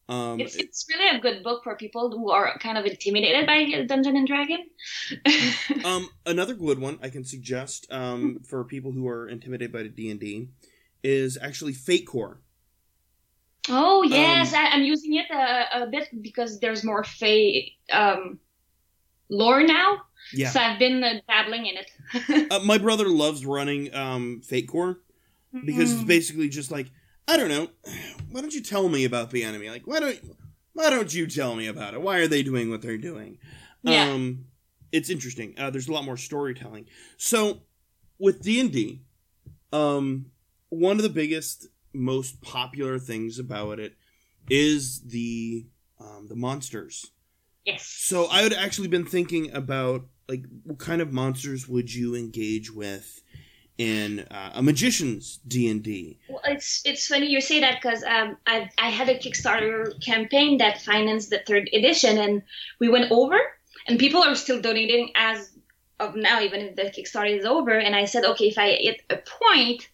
[0.10, 3.66] Um, It's, it's really a good book for people who are kind of intimidated by
[3.88, 4.60] Dungeon and Dragon.
[5.86, 10.10] um, another good one I can suggest um, for people who are intimidated by D
[10.10, 10.48] and D
[11.04, 12.40] is actually Fate Core.
[13.70, 18.40] Oh yes, Um, I, I'm using it a, a bit because there's more Fae um,
[19.30, 20.02] lore now.
[20.34, 22.52] Yeah, So I've been uh, dabbling in it.
[22.52, 25.00] uh, my brother loves running um, Fate Core
[25.66, 26.08] because it's Mm.
[26.08, 26.92] basically just like
[27.28, 27.68] I don't know.
[28.32, 29.70] Why don't you tell me about the enemy?
[29.70, 30.20] Like why don't
[30.74, 32.02] why why don't you tell me about it?
[32.02, 33.40] Why are they doing what they're doing?
[33.84, 34.12] Yeah.
[34.12, 34.46] Um,
[34.92, 35.56] it's interesting.
[35.58, 36.86] Uh, there's a lot more storytelling.
[37.18, 37.62] So
[38.20, 39.02] with D and D,
[39.74, 40.28] um,
[40.70, 43.96] one of the biggest, most popular things about it
[44.50, 45.66] is the
[46.00, 47.12] um, the monsters.
[47.66, 47.86] Yes.
[47.86, 52.72] So I had actually been thinking about like what kind of monsters would you engage
[52.72, 53.22] with
[53.78, 56.20] in uh, a magician's D and D?
[56.30, 60.58] Well, it's it's funny you say that because um, I I had a Kickstarter campaign
[60.60, 62.42] that financed the third edition, and
[62.80, 63.38] we went over,
[63.88, 65.52] and people are still donating as
[66.00, 67.72] of now, even if the Kickstarter is over.
[67.72, 69.90] And I said, okay, if I hit a point,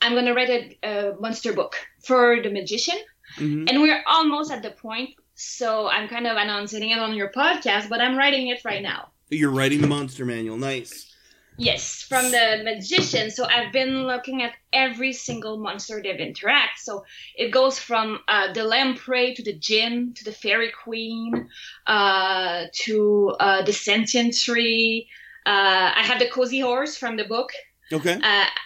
[0.00, 2.96] I'm gonna write a, a monster book for the magician,
[3.36, 3.68] Mhm.
[3.68, 5.10] and we're almost at the point.
[5.34, 9.10] So I'm kind of announcing it on your podcast, but I'm writing it right now.
[9.30, 10.56] You're writing the monster manual.
[10.56, 11.14] Nice.
[11.60, 13.32] Yes, from the magician.
[13.32, 16.78] So I've been looking at every single monster they've interact.
[16.78, 17.04] So
[17.36, 21.48] it goes from uh, the lamprey to the djinn to the fairy queen
[21.86, 25.08] uh, to uh, the sentient tree.
[25.46, 27.50] Uh, I have the cozy horse from the book.
[27.92, 28.14] Okay.
[28.14, 28.20] Uh,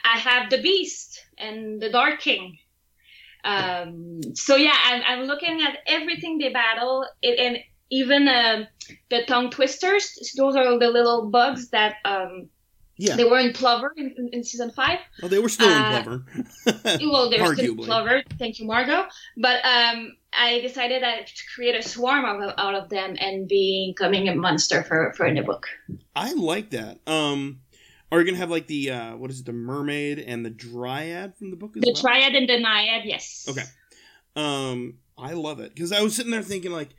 [0.04, 2.58] I have the beast and the dark king.
[3.44, 7.58] Um, so yeah, I'm, I'm looking at everything they battle, it, and
[7.90, 8.66] even um
[9.10, 10.32] the tongue twisters.
[10.36, 12.48] Those are the little bugs that um,
[12.96, 13.16] Yeah.
[13.16, 14.98] they were in Plover in, in, in season five.
[15.22, 16.24] Oh, they were still in uh, Plover.
[17.02, 17.84] Well, they're still Arguably.
[17.86, 18.22] Plover.
[18.38, 19.06] Thank you, Margo.
[19.36, 24.34] But um, I decided to create a swarm of, out of them and becoming a
[24.36, 25.66] monster for for in the book.
[26.14, 27.00] I like that.
[27.08, 27.61] Um,
[28.12, 31.34] are you gonna have like the uh, what is it, the mermaid and the dryad
[31.36, 32.02] from the book as The well?
[32.02, 33.46] dryad and the naiad, yes.
[33.48, 33.64] Okay.
[34.36, 36.90] Um, I love it because I was sitting there thinking like,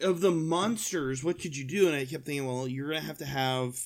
[0.00, 1.86] of the monsters, what could you do?
[1.86, 3.76] And I kept thinking, well, you're gonna have to have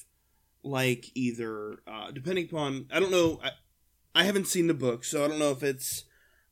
[0.63, 3.41] like either uh, depending upon I don't know.
[3.43, 3.51] I,
[4.15, 6.05] I haven't seen the book, so I don't know if it's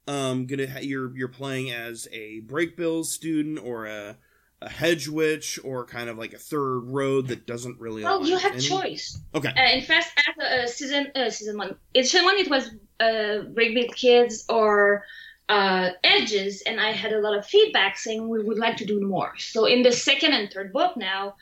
[0.07, 4.19] um gonna ha- you're you're playing as a Brakebills student or a
[4.65, 8.03] a hedge witch or kind of like a third road that doesn't really.
[8.03, 9.19] Well, you have any- choice.
[9.35, 9.51] Okay.
[9.51, 13.45] Uh, in fact, as a, uh, season uh, season one, edition one, it was uh,
[13.55, 15.05] Breakbeat Kids or
[15.49, 19.01] uh, Edges, and I had a lot of feedback saying we would like to do
[19.01, 19.35] more.
[19.39, 21.37] So in the second and third book now,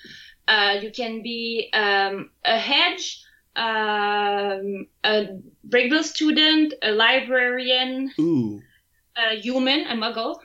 [0.49, 8.61] uh, you can be um, a hedge, um, a Brakebill student, a librarian, Ooh.
[9.17, 10.41] a human, a muggle.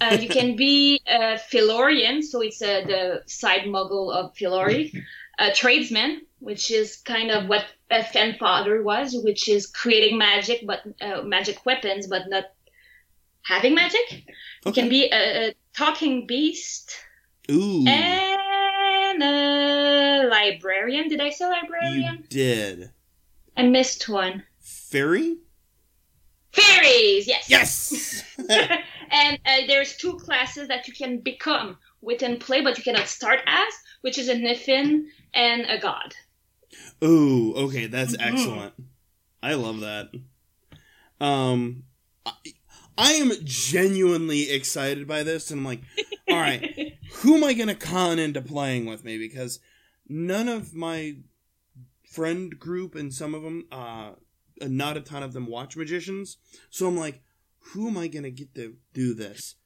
[0.00, 4.92] Uh, you can be a Fillorian, so it's uh, the side muggle of Fillory.
[5.38, 8.04] A tradesman, which is kind of what a
[8.38, 12.44] Father was, which is creating magic, but uh, magic weapons, but not
[13.42, 14.24] having magic.
[14.64, 16.96] You can be a, a talking beast
[17.50, 17.84] Ooh.
[17.86, 21.08] and a librarian.
[21.08, 22.18] Did I say librarian?
[22.18, 22.90] you did.
[23.56, 24.44] I missed one.
[24.60, 25.38] Fairy?
[26.52, 27.50] Fairies, yes.
[27.50, 28.22] Yes.
[29.10, 33.40] and uh, there's two classes that you can become within play, but you cannot start
[33.46, 36.14] as, which is a Niffin and a god.
[37.02, 38.26] Ooh, okay, that's Mhm.
[38.26, 38.74] excellent.
[39.42, 40.10] I love that.
[41.20, 41.84] Um,
[42.26, 42.32] I,
[42.96, 45.82] I am genuinely excited by this, and I'm like,
[46.28, 46.62] all right,
[47.16, 49.18] who am I gonna con into playing with me?
[49.18, 49.60] Because
[50.08, 51.16] none of my
[52.08, 54.12] friend group and some of them, uh,
[54.60, 56.36] not a ton of them watch magicians.
[56.70, 57.22] So I'm like,
[57.72, 59.56] who am I gonna get to do this?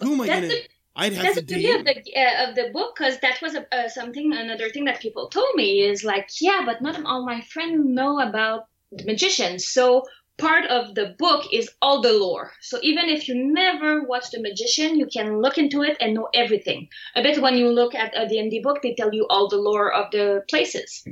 [0.00, 0.50] Who am I gonna?
[0.98, 1.54] I'd have That's to the do.
[1.56, 4.32] beauty of the uh, of the book, because that was a, uh, something.
[4.32, 8.18] Another thing that people told me is like, yeah, but not all my friends know
[8.20, 9.58] about the magician.
[9.58, 10.04] So
[10.38, 12.52] part of the book is all the lore.
[12.60, 16.28] So even if you never watched the magician, you can look into it and know
[16.34, 16.88] everything.
[17.14, 19.92] A bit when you look at the D&D book, they tell you all the lore
[19.92, 21.04] of the places.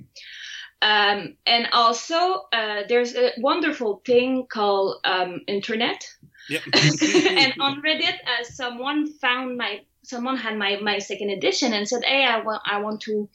[0.83, 6.07] Um, and also, uh, there's a wonderful thing called um, internet.
[6.49, 6.63] Yep.
[6.75, 12.05] and on Reddit, uh, someone found my someone had my my second edition and said,
[12.05, 13.29] "Hey, I want I want to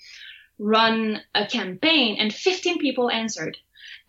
[0.60, 3.58] run a campaign," and 15 people answered,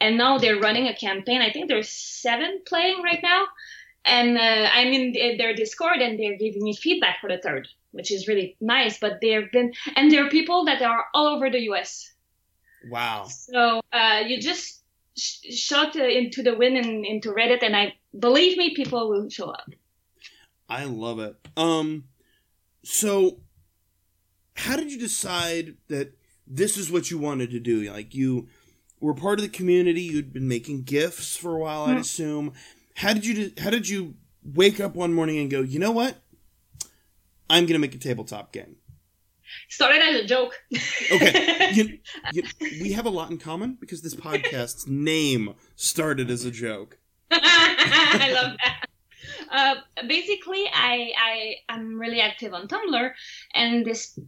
[0.01, 1.41] and now they're running a campaign.
[1.41, 3.45] I think there's seven playing right now,
[4.05, 7.69] and uh, I'm in their- their Discord, and they're giving me feedback for the third,
[7.93, 8.99] which is really nice.
[8.99, 12.13] But they've been and there are people that are all over the U.S.
[12.91, 13.25] wow.
[13.25, 14.83] So uh, you just
[15.17, 19.29] sh- shot uh, into the wind and into Reddit, and I believe me, people will
[19.29, 19.71] show up.
[20.69, 21.37] I love it.
[21.57, 22.05] Um,
[22.85, 23.41] so
[24.55, 26.13] how did you decide that
[26.47, 27.91] this is what you wanted to do?
[27.93, 28.49] Like you
[29.01, 32.01] were part of the community, you'd been making GIFs for a while, I'd Hmm.
[32.01, 32.53] assume.
[32.97, 36.17] How did you how did you wake up one morning and go, you know what?
[37.49, 38.77] I'm gonna make a tabletop game.
[39.69, 40.55] Started as a joke.
[41.11, 41.47] Okay.
[41.73, 41.99] You,
[42.33, 42.43] you,
[42.81, 46.99] we have a lot in common because this podcast's name started as a joke.
[47.43, 48.87] I love that.
[49.51, 49.75] uh,
[50.07, 53.13] basically, I I am really active on Tumblr,
[53.55, 54.19] and this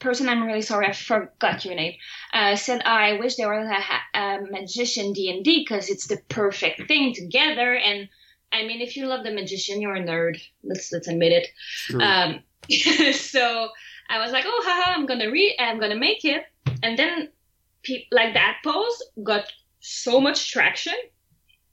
[0.00, 1.94] person I'm really sorry I forgot your name
[2.32, 6.08] uh, said oh, I wish there was a, a magician D and D because it's
[6.08, 7.76] the perfect thing together.
[7.76, 8.08] And
[8.52, 10.42] I mean if you love the magician you're a nerd.
[10.64, 12.02] Let's let's admit it.
[12.02, 12.42] Um,
[13.14, 13.68] so
[14.08, 16.44] I was like oh haha I'm gonna read I'm gonna make it.
[16.82, 17.28] And then
[17.84, 19.44] pe- like that post got
[19.80, 20.94] so much traction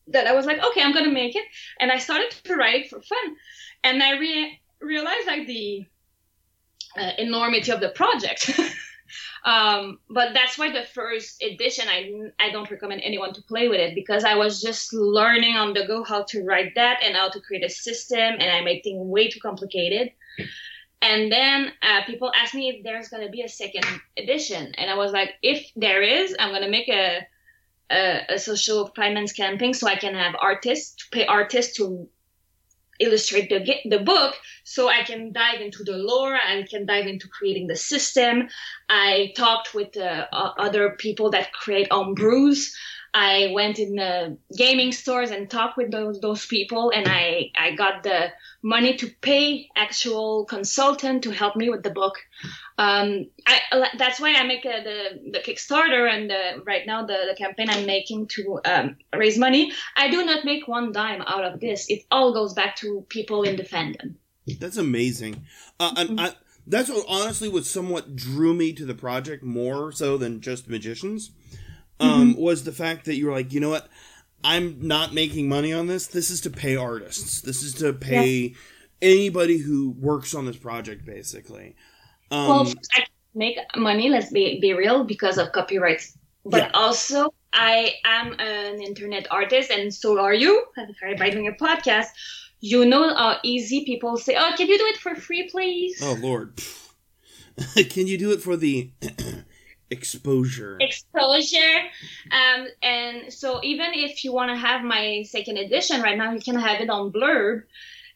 [0.08, 1.46] that I was like okay I'm gonna make it
[1.80, 3.36] and I started to write it for fun
[3.84, 5.86] and I re- realized like the
[6.98, 8.52] uh, enormity of the project.
[9.46, 13.80] um, but that's why the first edition, I, I don't recommend anyone to play with
[13.80, 17.30] it because I was just learning on the go how to write that and how
[17.30, 20.12] to create a system, and I made things way too complicated.
[21.02, 23.86] And then uh, people asked me if there's to be a second
[24.18, 27.22] edition, and I was like, if there is, I'm to make a,
[27.90, 32.08] a, a social finance campaign so I can have artists to pay artists to
[33.00, 37.28] illustrate the the book so I can dive into the lore and can dive into
[37.28, 38.50] creating the system.
[38.90, 42.72] I talked with uh, other people that create homebrews
[43.18, 47.72] I went in the gaming stores and talked with those those people and I I
[47.72, 52.16] got the money to pay actual consultant to help me with the book
[52.78, 57.26] um, I, that's why I make uh, the the Kickstarter and the, right now the,
[57.28, 59.72] the campaign I'm making to um, raise money.
[59.96, 61.90] I do not make one dime out of this.
[61.90, 64.16] It all goes back to people in the fandom.
[64.60, 65.44] That's amazing.
[65.80, 66.34] Uh, and I,
[66.68, 71.32] that's what, honestly what somewhat drew me to the project more so than just magicians.
[72.00, 72.42] Um, mm-hmm.
[72.42, 73.88] Was the fact that you were like, you know what,
[74.44, 76.06] I'm not making money on this.
[76.06, 77.42] This is to pay artists.
[77.42, 78.56] This is to pay yeah.
[79.02, 81.76] anybody who works on this project, basically.
[82.32, 84.10] Um, well, I make money.
[84.10, 86.72] Let's be be real because of copyrights, but yeah.
[86.74, 90.66] also I am an internet artist, and so are you.
[91.18, 92.08] By doing a podcast,
[92.60, 96.18] you know how easy people say, "Oh, can you do it for free, please?" Oh
[96.20, 96.60] Lord,
[97.90, 98.92] can you do it for the
[99.90, 101.80] exposure exposure
[102.32, 106.42] um and so even if you want to have my second edition right now you
[106.42, 107.64] can have it on blurb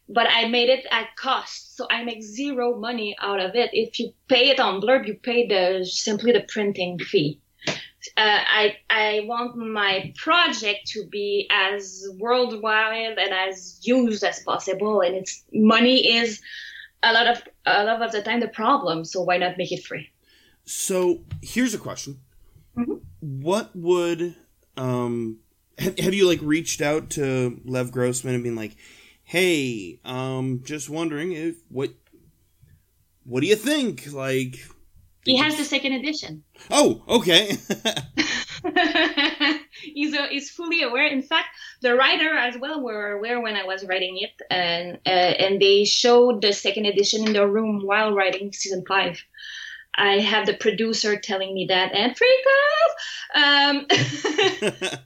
[0.09, 3.69] but I made it at cost, so I make zero money out of it.
[3.73, 7.39] If you pay it on Blurb, you pay the simply the printing fee.
[8.17, 15.01] Uh, I I want my project to be as worldwide and as used as possible,
[15.01, 16.41] and it's money is
[17.03, 19.05] a lot of a lot of the time the problem.
[19.05, 20.09] So why not make it free?
[20.65, 22.19] So here's a question:
[22.75, 22.95] mm-hmm.
[23.19, 24.35] What would
[24.77, 25.37] um
[25.77, 28.75] have, have you like reached out to Lev Grossman and been like?
[29.31, 31.91] Hey, um, just wondering if what
[33.23, 34.11] what do you think?
[34.11, 34.59] Like
[35.23, 36.43] he has the second edition.
[36.69, 37.55] Oh, okay.
[39.81, 41.07] he's a, he's fully aware.
[41.07, 41.47] In fact,
[41.81, 45.85] the writer as well were aware when I was writing it, and uh, and they
[45.85, 49.23] showed the second edition in the room while writing season five.
[49.95, 52.45] I have the producer telling me that and freak
[53.35, 53.79] out.
[53.79, 53.87] Um,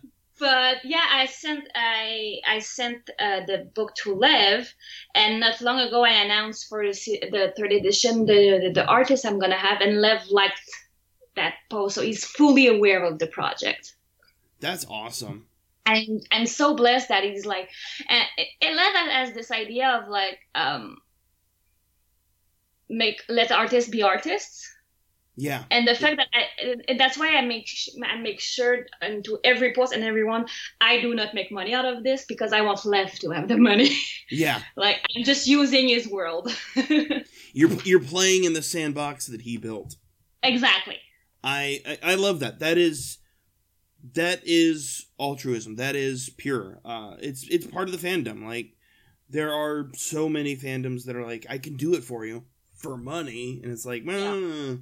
[0.40, 4.74] but yeah, I sent I I sent uh, the book to Lev,
[5.14, 6.94] and not long ago I announced for the,
[7.32, 10.60] the third edition the, the, the artist I'm gonna have, and Lev liked
[11.36, 13.96] that post, so he's fully aware of the project.
[14.60, 15.48] That's awesome.
[15.86, 17.70] I'm I'm so blessed that he's like,
[18.10, 18.28] and
[18.62, 20.98] Lev has this idea of like um
[22.90, 24.75] make let artists be artists
[25.38, 25.64] yeah.
[25.70, 27.70] And the fact that I, that's why I make
[28.04, 30.46] I make sure into every post and everyone
[30.80, 33.58] I do not make money out of this because I want Lev to have the
[33.58, 33.96] money.
[34.32, 34.62] Yeah.
[34.76, 36.52] like I'm just using his world.
[37.54, 39.98] you're you're playing in the sandbox that he built.
[40.42, 40.98] Exactly.
[41.44, 42.60] I, I, I love that.
[42.60, 43.20] That is
[44.14, 45.76] that is altruism.
[45.76, 46.80] That is pure.
[46.84, 48.44] Uh, it's it's part of the fandom.
[48.44, 48.74] Like
[49.30, 52.98] there are so many fandoms that are like, I can do it for you for
[52.98, 54.40] money, and it's like, well.
[54.40, 54.76] Yeah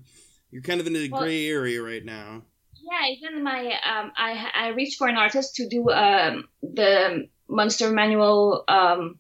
[0.54, 2.44] you're kind of in a well, gray area right now.
[2.76, 7.92] Yeah, even my um, I I reached for an artist to do um the monster
[7.92, 9.18] manual um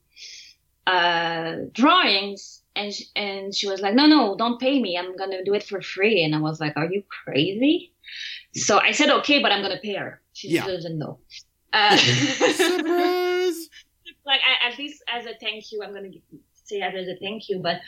[0.85, 4.95] uh drawings and she, and she was like no no don't pay me.
[4.95, 6.23] I'm gonna do it for free.
[6.23, 7.93] And i was like are you crazy?
[8.53, 10.21] So i said okay but i'm gonna pay her.
[10.33, 10.67] She yeah.
[10.67, 11.19] doesn't know.
[11.75, 13.55] Uh, surprise!
[14.25, 16.11] Like I, at least as a thank you i'm gonna
[16.53, 17.81] say as a thank you but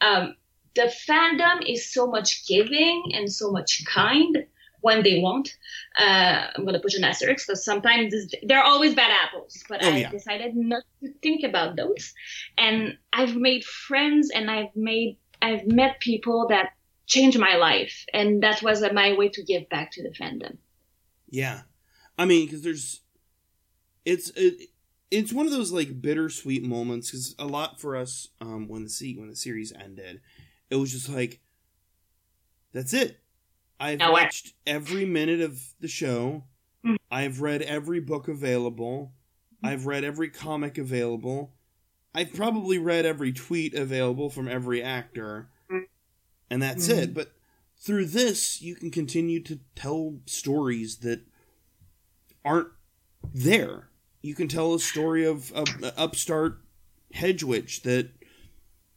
[0.00, 0.36] um
[0.74, 4.46] the fandom is so much giving and so much kind
[4.80, 5.56] when they want.
[5.98, 9.82] Uh, I'm going to put an asterisk because sometimes there are always bad apples, but
[9.82, 10.10] oh, I yeah.
[10.10, 12.12] decided not to think about those.
[12.58, 16.70] And I've made friends and I've made, I've met people that
[17.06, 18.04] changed my life.
[18.12, 20.58] And that was my way to give back to the fandom.
[21.30, 21.62] Yeah.
[22.18, 23.00] I mean, because there's,
[24.04, 24.68] it's, it,
[25.12, 28.88] it's one of those like bittersweet moments because a lot for us um, when the
[28.88, 30.22] se- when the series ended,
[30.72, 31.38] it was just like,
[32.72, 33.18] that's it.
[33.78, 36.44] I've No watched every minute of the show.
[36.84, 36.96] Mm.
[37.10, 39.12] I've read every book available.
[39.62, 41.52] I've read every comic available.
[42.14, 45.50] I've probably read every tweet available from every actor.
[45.70, 45.82] Mm.
[46.48, 47.12] And that's it.
[47.12, 47.32] But
[47.76, 51.20] through this, you can continue to tell stories that
[52.46, 52.68] aren't
[53.34, 53.90] there.
[54.22, 56.62] You can tell a story of a, a upstart
[57.12, 58.08] hedge witch that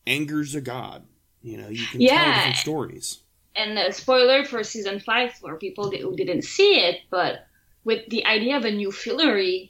[0.08, 1.04] angers a god.
[1.46, 2.36] You know, you can tell Yeah.
[2.36, 3.20] different stories.
[3.56, 7.48] and a spoiler for season five for people who didn't see it, but
[7.86, 9.70] with the idea of a new Fillory,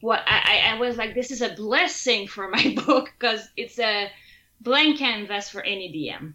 [0.00, 4.08] what I, I- was like, this is a blessing for my book because it's a
[4.60, 6.32] blank canvas for any DM.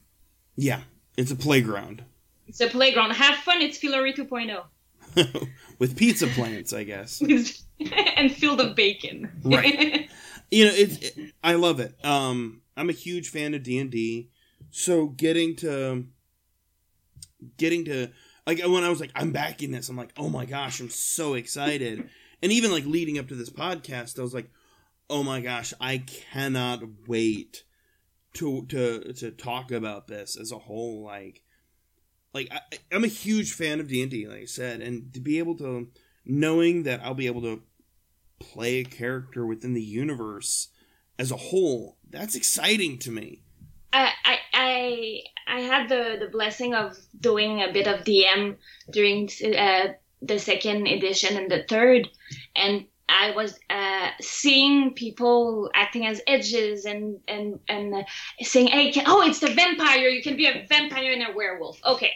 [0.58, 0.82] Yeah,
[1.18, 2.04] it's a playground
[2.48, 3.12] It's a playground.
[3.14, 3.62] Have fun.
[3.62, 5.48] It's Fillory 2.0
[5.80, 7.22] with pizza plants, I guess.
[8.18, 9.32] and filled of bacon.
[9.44, 10.10] Right.
[10.52, 11.96] You know, it's it, I love it.
[12.06, 14.30] Um, I'm a huge fan of D and D,
[14.72, 16.09] so getting to um,
[17.57, 18.09] getting to
[18.47, 19.89] like when I was like, I'm backing this.
[19.89, 22.09] I'm like, oh my gosh, I'm so excited.
[22.41, 24.49] and even like leading up to this podcast, I was like,
[25.09, 27.63] oh my gosh, I cannot wait
[28.34, 31.03] to to to talk about this as a whole.
[31.03, 31.43] Like,
[32.34, 32.61] like I,
[32.91, 35.57] I'm a huge fan of D and D, like I said, and to be able
[35.57, 35.89] to
[36.26, 37.61] knowing that I'll be able to
[38.39, 40.69] play a character within the universe
[41.19, 43.43] as a whole, that's exciting to me.
[43.93, 44.39] I, I
[44.82, 48.58] I I had the the blessing of doing a bit of DM
[48.90, 52.10] during uh, the second edition and the third,
[52.56, 58.04] and I was uh, seeing people acting as edges and and and uh,
[58.42, 60.08] saying, "Hey, can, oh, it's the vampire!
[60.08, 62.14] You can be a vampire and a werewolf." Okay,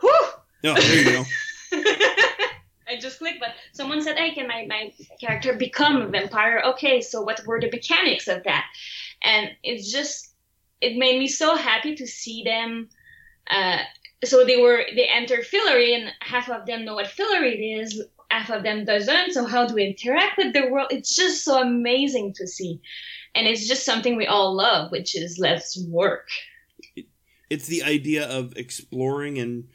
[0.00, 0.10] whew.
[0.12, 1.24] Oh, there you go.
[2.86, 7.00] I just clicked, but someone said, "Hey, can my, my character become a vampire?" Okay,
[7.00, 8.66] so what were the mechanics of that?
[9.22, 10.33] And it's just,
[10.80, 12.88] it made me so happy to see them.
[13.48, 13.78] Uh,
[14.24, 18.50] so they were they enter Fillory, and half of them know what Fillory is, half
[18.50, 19.32] of them doesn't.
[19.32, 20.88] So how do we interact with the world?
[20.90, 22.80] It's just so amazing to see,
[23.34, 26.28] and it's just something we all love, which is let's work.
[27.50, 29.68] It's the idea of exploring and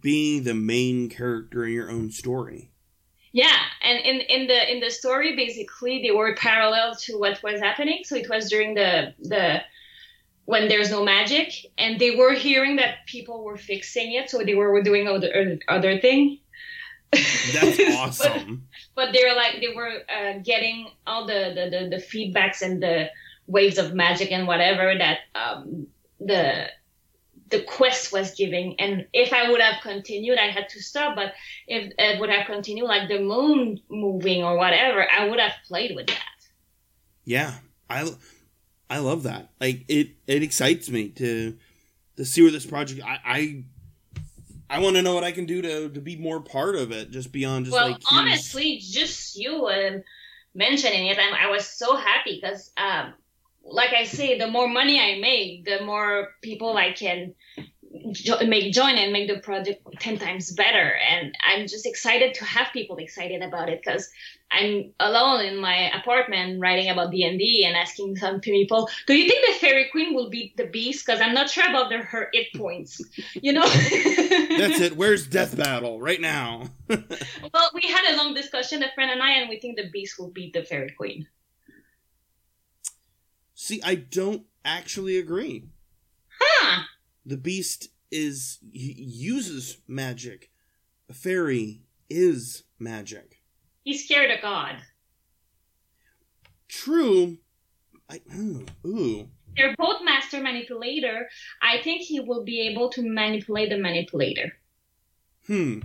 [0.00, 2.70] being the main character in your own story.
[3.32, 7.60] Yeah, and in, in the in the story, basically, they were parallel to what was
[7.60, 8.00] happening.
[8.04, 9.60] So it was during the the
[10.46, 14.54] when there's no magic, and they were hearing that people were fixing it, so they
[14.54, 16.38] were doing other other thing.
[17.12, 18.66] That's but, awesome.
[18.94, 23.10] but they're like they were uh, getting all the, the the the feedbacks and the
[23.46, 25.86] waves of magic and whatever that um,
[26.18, 26.68] the
[27.48, 31.32] the quest was giving and if i would have continued i had to stop but
[31.68, 35.94] if it would have continued like the moon moving or whatever i would have played
[35.94, 36.36] with that
[37.26, 37.54] yeah,
[37.90, 38.08] I
[38.88, 39.50] I love that.
[39.60, 41.56] Like it it excites me to
[42.16, 43.02] to see where this project.
[43.04, 43.64] I I,
[44.68, 47.10] I want to know what I can do to to be more part of it,
[47.10, 50.02] just beyond just well like honestly just you um,
[50.54, 53.14] mentioning it I, I was so happy because um,
[53.68, 57.34] like i say the more money i make the more people i can
[58.12, 62.44] jo- make join and make the project 10 times better and i'm just excited to
[62.44, 64.10] have people excited about it because
[64.50, 69.46] i'm alone in my apartment writing about d&d and asking some people do you think
[69.46, 72.46] the fairy queen will beat the beast because i'm not sure about their, her hit
[72.56, 73.02] points
[73.34, 73.66] you know
[74.56, 74.96] That's it.
[74.96, 76.62] Where's Death Battle right now?
[76.88, 80.18] well we had a long discussion a friend and i and we think the beast
[80.18, 81.26] will beat the fairy queen
[83.58, 85.64] See, I don't actually agree.
[86.38, 86.82] huh
[87.24, 90.50] The beast is he uses magic.
[91.08, 93.40] A fairy is magic.
[93.84, 94.76] he's scared of god
[96.68, 97.38] True.
[98.10, 99.28] I ooh, ooh.
[99.56, 101.28] they're both master manipulator
[101.62, 104.52] i think he will be able to manipulate the manipulator
[105.46, 105.78] Hmm.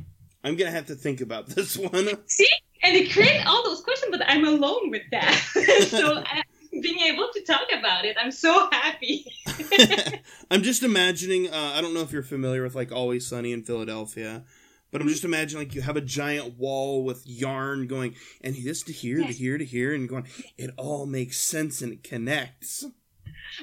[0.43, 2.07] I'm gonna have to think about this one.
[2.25, 2.47] See,
[2.81, 5.35] and it creates all those questions, but I'm alone with that.
[5.87, 6.41] so I,
[6.81, 9.23] being able to talk about it, I'm so happy.
[10.51, 11.47] I'm just imagining.
[11.47, 14.43] Uh, I don't know if you're familiar with like Always Sunny in Philadelphia,
[14.91, 18.83] but I'm just imagining like you have a giant wall with yarn going, and this
[18.83, 20.27] to here to here to here, and going.
[20.57, 22.85] It all makes sense and it connects.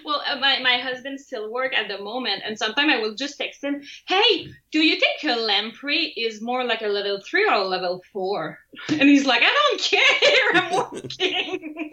[0.05, 3.39] Well, uh, my, my husband still work at the moment, and sometimes I will just
[3.39, 7.55] text him, "Hey, do you think a lamprey is more like a level three or
[7.55, 8.59] a level four?
[8.89, 10.51] And he's like, "I don't care.
[10.55, 11.89] I'm working."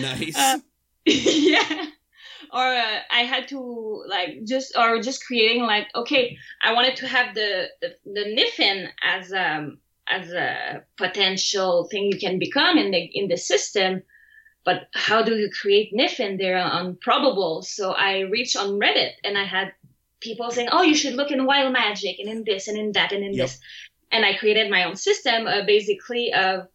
[0.00, 0.36] nice.
[0.36, 0.58] Uh,
[1.24, 1.86] yeah
[2.52, 7.06] or uh, i had to like just or just creating like okay i wanted to
[7.06, 9.78] have the the, the niffin as um
[10.08, 14.02] as a potential thing you can become in the in the system.
[14.64, 16.38] But how do you create Niffin?
[16.38, 17.62] They're improbable.
[17.62, 19.72] So I reached on Reddit and I had
[20.20, 23.12] people saying, "Oh, you should look in Wild Magic and in this and in that
[23.12, 23.46] and in Yep.
[23.46, 23.60] this."
[24.10, 26.68] And I created my own system, uh, basically of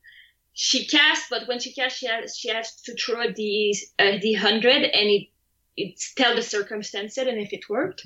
[0.54, 4.34] she casts, but when she casts, she has she has to throw the uh, the
[4.34, 5.28] hundred and it
[5.78, 8.06] it tell the circumstances and if it worked.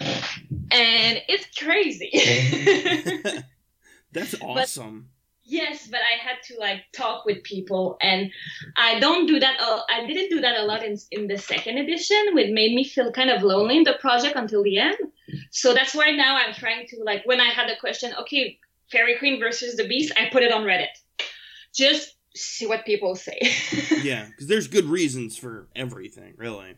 [0.00, 2.10] And it's crazy.
[4.12, 5.10] That's awesome.
[5.50, 8.30] Yes, but I had to like talk with people, and
[8.76, 9.58] I don't do that.
[9.58, 12.84] Uh, I didn't do that a lot in in the second edition, which made me
[12.84, 14.98] feel kind of lonely in the project until the end.
[15.50, 18.58] So that's why now I'm trying to like when I had the question, okay,
[18.92, 20.92] Fairy Queen versus the Beast, I put it on Reddit,
[21.78, 23.38] just see what people say.
[24.02, 26.74] yeah, because there's good reasons for everything, really.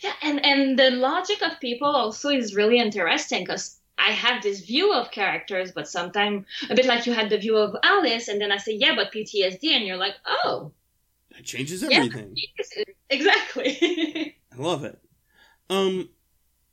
[0.00, 4.60] Yeah, and and the logic of people also is really interesting because I have this
[4.64, 8.40] view of characters, but sometimes a bit like you had the view of Alice, and
[8.40, 10.72] then I say, yeah, but PTSD, and you're like, oh,
[11.30, 11.98] That changes Yeah.
[11.98, 12.34] everything.
[13.10, 14.36] exactly.
[14.52, 14.98] I love it.
[15.70, 16.08] Um,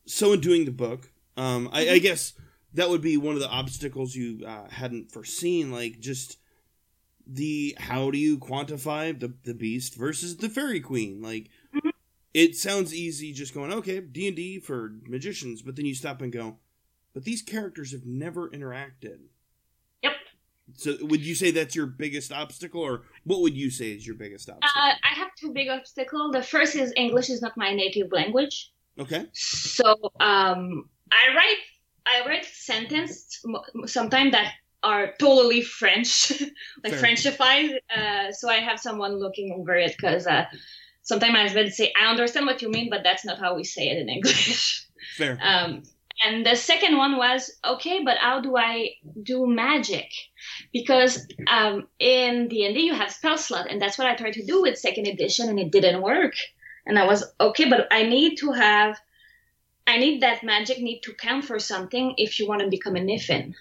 [0.05, 2.33] so in doing the book, um, I, I guess
[2.73, 6.37] that would be one of the obstacles you uh, hadn't foreseen, like just
[7.27, 11.21] the how do you quantify the the beast versus the fairy queen?
[11.21, 11.91] Like, Mhm.
[12.33, 16.21] it sounds easy just going okay D and D for magicians, but then you stop
[16.21, 16.59] and go,
[17.13, 19.19] but these characters have never interacted.
[20.03, 20.13] Yep.
[20.75, 24.15] So would you say that's your biggest obstacle, or what would you say is your
[24.15, 24.81] biggest obstacle?
[24.81, 26.31] Uh, I have two big obstacles.
[26.31, 28.71] The first is English is not my native language.
[28.99, 29.25] okay.
[29.33, 29.83] So
[30.19, 31.57] um, I write
[32.05, 33.39] I write sentences
[33.85, 34.53] sometimes that
[34.83, 36.31] are totally French,
[36.83, 37.01] like Fair.
[37.01, 37.77] Frenchified.
[37.95, 40.45] Uh, so I have someone looking over it because uh,
[41.01, 43.89] sometimes my husband say, "I understand what you mean, but that's not how we say
[43.89, 45.37] it in English." Fair.
[45.41, 45.83] Um,
[46.23, 48.91] and the second one was okay, but how do I
[49.23, 50.11] do magic?
[50.71, 54.33] Because um, in D and D you have spell slot, and that's what I tried
[54.33, 56.33] to do with second edition, and it didn't work.
[56.85, 58.99] And I was okay, but I need to have,
[59.87, 62.99] I need that magic need to count for something if you want to become a
[62.99, 63.53] Niffin,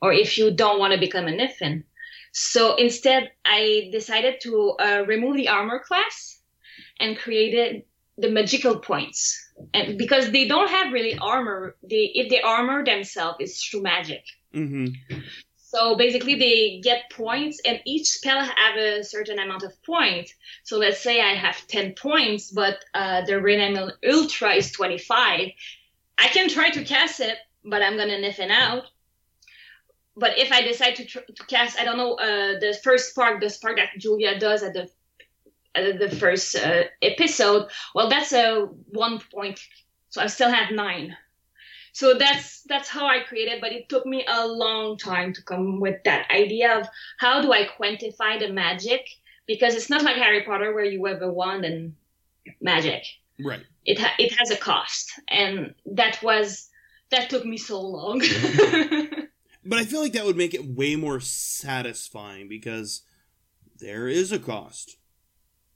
[0.00, 1.84] or if you don't want to become a Niffin.
[2.32, 6.40] So instead, I decided to uh, remove the armor class
[7.00, 7.82] and created
[8.20, 9.52] the magical points.
[9.74, 14.22] And because they don't have really armor they if they armor themselves it's through magic.
[14.54, 15.20] Mm-hmm.
[15.56, 20.34] so basically they get points and each spell have a certain amount of points.
[20.64, 25.50] So let's say i have 10 points but uh, the rename ultra is 25
[26.18, 28.84] i can try to cast it but i'm gonna niffin out
[30.20, 33.40] but if i decide to, tr- to cast i don't know uh, the first spark
[33.40, 34.88] the spark that julia does at the
[35.74, 39.58] uh, the first uh, episode well that's a one point
[40.10, 41.16] so i still have nine.
[41.92, 45.80] So that's that's how i created but it took me a long time to come
[45.80, 46.86] with that idea of
[47.18, 49.02] how do i quantify the magic?
[49.46, 51.94] Because it's not like harry potter where you have a wand and
[52.60, 53.02] magic.
[53.44, 53.64] Right.
[53.84, 56.68] it ha- it has a cost and that was
[57.10, 58.20] that took me so long
[59.70, 63.02] But I feel like that would make it way more satisfying because
[63.78, 64.96] there is a cost.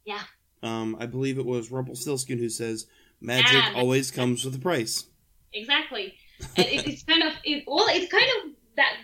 [0.04, 0.22] Yeah.
[0.62, 2.86] Um, I believe it was Rumpelstiltskin who says
[3.20, 5.06] magic always comes with a price.
[5.52, 6.14] exactly
[6.56, 8.96] and it, it's kind of it well it's kind of that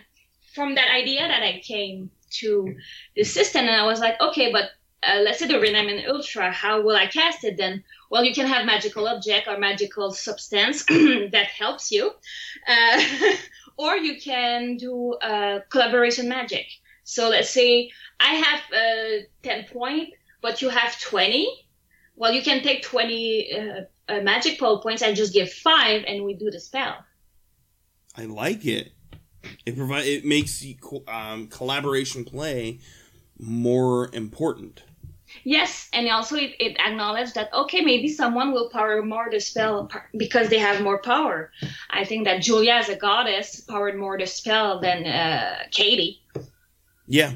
[0.53, 2.75] from that idea that i came to
[3.15, 4.71] the system and i was like okay but
[5.03, 8.33] uh, let's say the rename in ultra how will i cast it then well you
[8.33, 10.83] can have magical object or magical substance
[11.31, 12.11] that helps you
[12.67, 13.03] uh,
[13.81, 16.67] or you can do uh, collaboration magic
[17.03, 20.09] so let's say i have uh, 10 point
[20.41, 21.47] but you have 20
[22.15, 26.23] well you can take 20 uh, uh, magic power points and just give five and
[26.23, 26.95] we do the spell
[28.15, 28.91] I like it.
[29.65, 30.63] It provide it makes
[31.07, 32.79] um, collaboration play
[33.39, 34.83] more important.
[35.43, 39.89] Yes, and also it, it acknowledged that okay, maybe someone will power more the spell
[40.17, 41.51] because they have more power.
[41.89, 46.21] I think that Julia as a goddess powered more the spell than uh, Kady.
[47.07, 47.33] Yeah.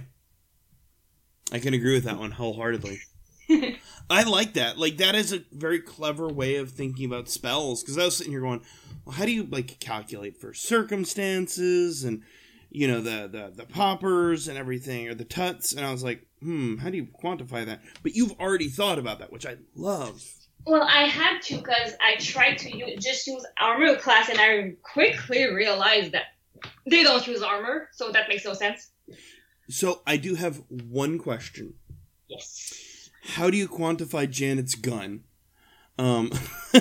[1.52, 3.00] I can agree with that one wholeheartedly.
[4.10, 4.78] I like that.
[4.78, 8.34] Like that is a very clever way of thinking about spells because I was sitting
[8.34, 8.62] here going,
[9.04, 12.24] well, how do you like calculate for circumstances and
[12.76, 16.26] you know the the the poppers and everything or the tuts and I was like,
[16.41, 17.82] hmm, how do you quantify that?
[18.03, 20.23] But you've already thought about that, which I love.
[20.67, 24.73] Well, I had to because I tried to u- just use armor class, and I
[24.82, 26.26] quickly realized that
[26.88, 28.89] they don't use armor, so that makes no sense.
[29.69, 31.76] So I do have one question.
[32.28, 33.11] Yes.
[33.23, 35.24] How do you quantify Janet's gun?
[35.98, 36.30] Um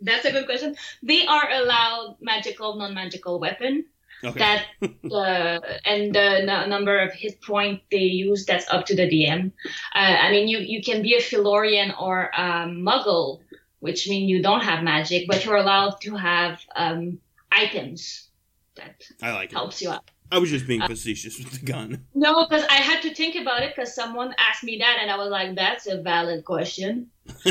[0.00, 0.76] That's a good question.
[1.02, 3.84] They are allowed magical, non-magical weapon.
[4.24, 4.38] Okay.
[4.38, 4.66] that
[5.02, 9.50] the and the n- number of hit point they use that's up to the DM.
[9.94, 13.40] Uh, I mean, you you can be a Fillorian or a Muggle,
[13.80, 17.18] which means you don't have magic, but you're allowed to have um,
[17.50, 18.28] items
[18.76, 19.54] that I like it.
[19.54, 20.08] helps you out.
[20.32, 22.06] I was just being facetious with the gun.
[22.14, 25.16] No, because I had to think about it because someone asked me that, and I
[25.18, 27.10] was like, "That's a valid question."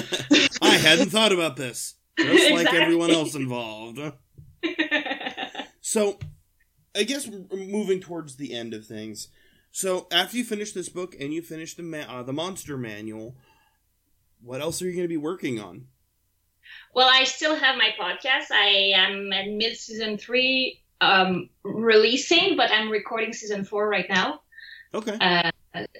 [0.61, 1.95] I hadn't thought about this.
[2.17, 3.99] Just like everyone else involved.
[5.83, 6.19] So,
[6.95, 9.27] I guess moving towards the end of things.
[9.71, 13.35] So, after you finish this book and you finish the ma- uh, the monster manual,
[14.41, 15.87] what else are you going to be working on?
[16.93, 18.51] Well, I still have my podcast.
[18.51, 24.41] I am at mid season three um, releasing, but I'm recording season four right now
[24.93, 25.17] Okay.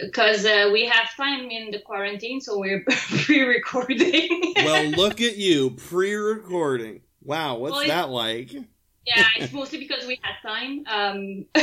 [0.02, 2.84] because uh, we have time in the quarantine, so we're
[3.26, 4.54] pre-recording.
[4.64, 7.02] well, look at you pre-recording.
[7.24, 8.54] Wow, what's Well, that like?
[8.54, 10.84] yeah, it's mostly because we had time.
[10.88, 11.62] Um, uh,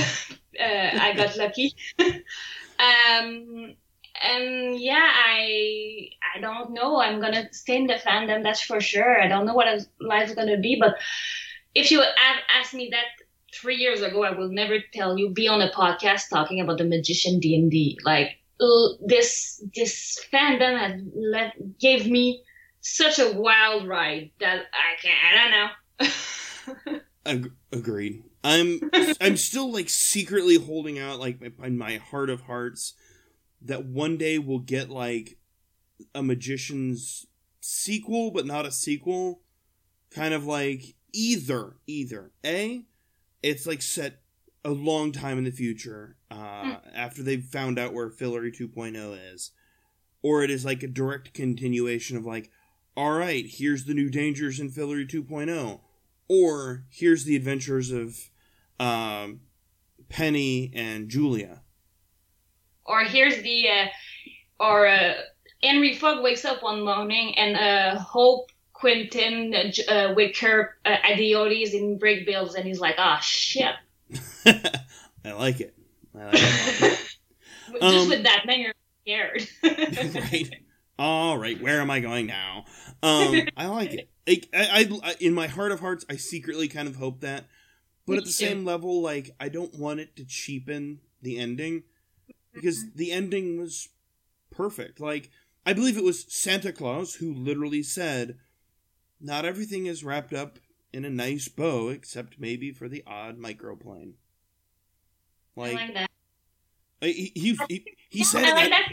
[0.61, 1.75] I got lucky.
[2.01, 3.75] um,
[4.21, 7.01] and yeah, I I don't know.
[7.01, 9.21] I'm gonna stay in the fandom, that's for sure.
[9.21, 9.69] I don't know what
[10.01, 10.97] life's gonna be, but
[11.75, 13.05] if you had asked me that
[13.55, 16.85] three years ago, I will never tell you be on a podcast talking about the
[16.85, 17.99] magician D and D.
[18.05, 18.39] Like
[19.07, 22.43] this this fandom has let gave me
[22.81, 25.19] such a wild ride that I can't.
[25.25, 25.69] I
[26.81, 27.01] don't know.
[27.27, 28.25] Ag- agreed.
[28.45, 28.81] I'm
[29.21, 32.95] I'm still like secretly holding out like in my heart of hearts
[33.63, 35.39] that one day we'll get like
[36.15, 37.27] a magician's
[37.61, 39.43] sequel but not a sequel
[40.11, 42.85] kind of like either either a
[43.43, 44.21] it's like set
[44.65, 49.53] a long time in the future uh, after they've found out where Fillory 2.0 is.
[50.23, 52.51] Or it is like a direct continuation of like
[52.97, 55.81] all right here's the new dangers in Fillory 2.0
[56.29, 58.29] or here's the adventures of
[58.81, 59.41] um,
[60.09, 61.63] Penny and Julia.
[62.85, 63.87] or here's the uh,
[64.61, 65.15] or uh,
[65.63, 69.55] Henry Fogg wakes up one morning and uh, Hope Quentin
[69.89, 73.75] uh, Wicker uh, Adiotis in Brakebills and he's like, ah shit.
[74.47, 75.75] I like it.
[76.19, 77.01] I like it.
[77.87, 78.75] Just Um, with that name, you're
[79.05, 79.49] scared.
[80.03, 80.55] right.
[80.99, 81.61] All right.
[81.61, 82.65] Where am I going now?
[83.03, 84.09] Um, I like it.
[84.27, 87.47] Like, I, I, I, in my heart of hearts, I secretly kind of hope that,
[88.07, 88.33] but Me at the too.
[88.33, 91.85] same level, like I don't want it to cheapen the ending
[92.53, 92.89] because Mm-hmm.
[92.95, 93.89] the ending was
[94.51, 95.01] perfect.
[95.01, 95.31] Like
[95.67, 98.39] I believe it was Santa Claus who literally said,
[99.21, 100.59] "Not everything is wrapped up
[100.93, 104.15] in a nice bow, except maybe for the odd microplane."
[105.61, 106.11] I Like like that.
[107.01, 108.93] he he, he, he Yeah, said I like that-.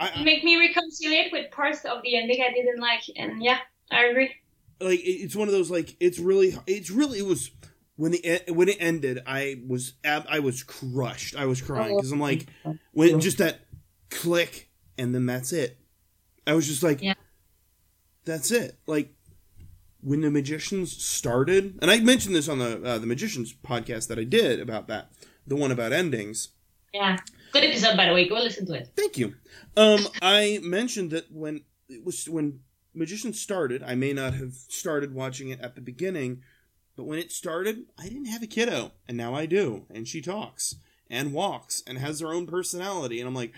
[0.00, 3.58] I, I, Make me reconciliate with parts of the ending I didn't like, and yeah,
[3.90, 4.34] I agree.
[4.80, 7.50] like it's one of those like it's really it's really it was
[7.96, 12.20] when the when it ended I was I was crushed I was crying because I'm
[12.20, 12.46] like
[12.92, 13.60] when just that
[14.10, 15.78] click and then that's it
[16.46, 17.14] I was just like Yeah.
[18.24, 19.12] that's it like
[20.00, 24.18] when the magicians started and I mentioned this on the uh, the magicians podcast that
[24.18, 25.10] I did about that
[25.46, 26.50] the one about endings
[26.94, 27.18] Yeah,
[27.52, 28.28] good episode by the way.
[28.28, 28.90] Go listen to it.
[28.96, 29.34] Thank you.
[29.76, 32.60] Um, I mentioned that when it was when
[32.94, 36.42] magicians started, I may not have started watching it at the beginning,
[36.96, 40.20] but when it started, I didn't have a kiddo, and now I do, and she
[40.20, 40.76] talks
[41.10, 43.52] and walks and has her own personality, and I'm like,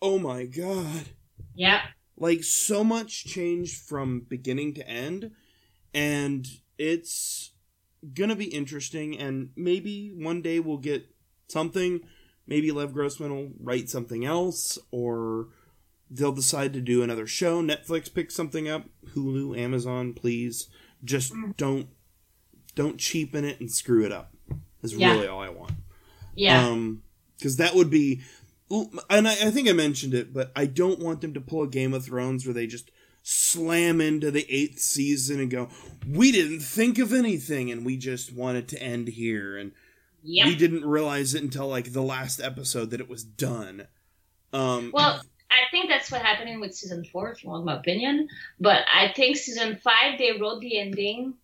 [0.00, 1.08] oh my god,
[1.54, 1.82] Yeah,
[2.16, 5.32] like so much changed from beginning to end,
[5.94, 6.46] and
[6.78, 7.52] it's
[8.14, 11.06] gonna be interesting, and maybe one day we'll get
[11.48, 12.00] something
[12.46, 15.48] maybe Lev Grossman will write something else, or
[16.10, 17.62] they'll decide to do another show.
[17.62, 18.84] Netflix pick something up.
[19.14, 20.68] Hulu, Amazon, please.
[21.04, 21.88] Just don't
[22.74, 24.34] don't cheapen it and screw it up.
[24.82, 25.12] Is Yeah.
[25.12, 25.72] really all I want.
[26.34, 26.66] yeah.
[26.66, 27.02] Um,
[27.38, 28.20] because that would be,
[28.70, 31.68] and I, I think I mentioned it, but I don't want them to pull a
[31.68, 32.90] Game of Thrones where they just
[33.22, 35.68] slam into the eighth season and go,
[36.08, 39.72] "We didn't think of anything, and we just wanted to end here." And
[40.22, 40.46] yep.
[40.46, 43.86] we didn't realize it until like the last episode that it was done.
[44.52, 48.28] Um, Well, I think that's what happening with season four, if you want my opinion.
[48.60, 51.34] But I think season five, they wrote the ending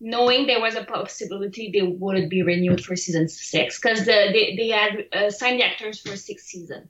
[0.00, 4.54] knowing there was a possibility they wouldn't be renewed for season six because the, they,
[4.56, 6.88] they had uh, signed the actors for six season.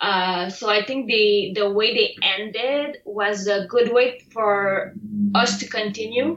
[0.00, 4.92] Uh, so I think the the way they ended was a good way for
[5.34, 6.34] us to continue,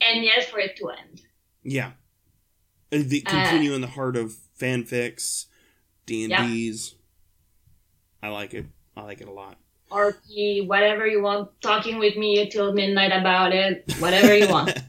[0.00, 1.20] and yet for it to end.
[1.62, 1.92] yeah,
[2.92, 5.46] Uh, the, Uh, continue in the heart of fanfics,
[6.06, 6.94] D and D's.
[8.22, 8.66] I like it.
[8.96, 9.58] I like it a lot.
[9.90, 10.16] Or
[10.66, 14.76] whatever you want, talking with me till midnight about it, whatever you want.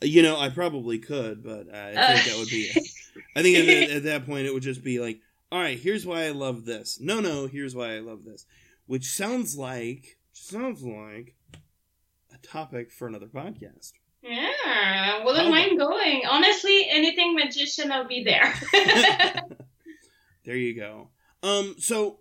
[0.00, 2.28] You know, I probably could, but I think Uh.
[2.30, 2.70] that would be.
[3.36, 5.18] I think at, at that point it would just be like,
[5.50, 6.98] all right, here's why I love this.
[7.00, 8.46] No, no, here's why I love this,
[8.86, 11.34] which sounds like sounds like
[12.32, 13.92] a topic for another podcast.
[14.22, 16.22] Yeah, wouldn't How mind going.
[16.28, 18.52] Honestly, anything magician, I'll be there.
[20.44, 21.08] there you go.
[21.42, 22.20] Um, so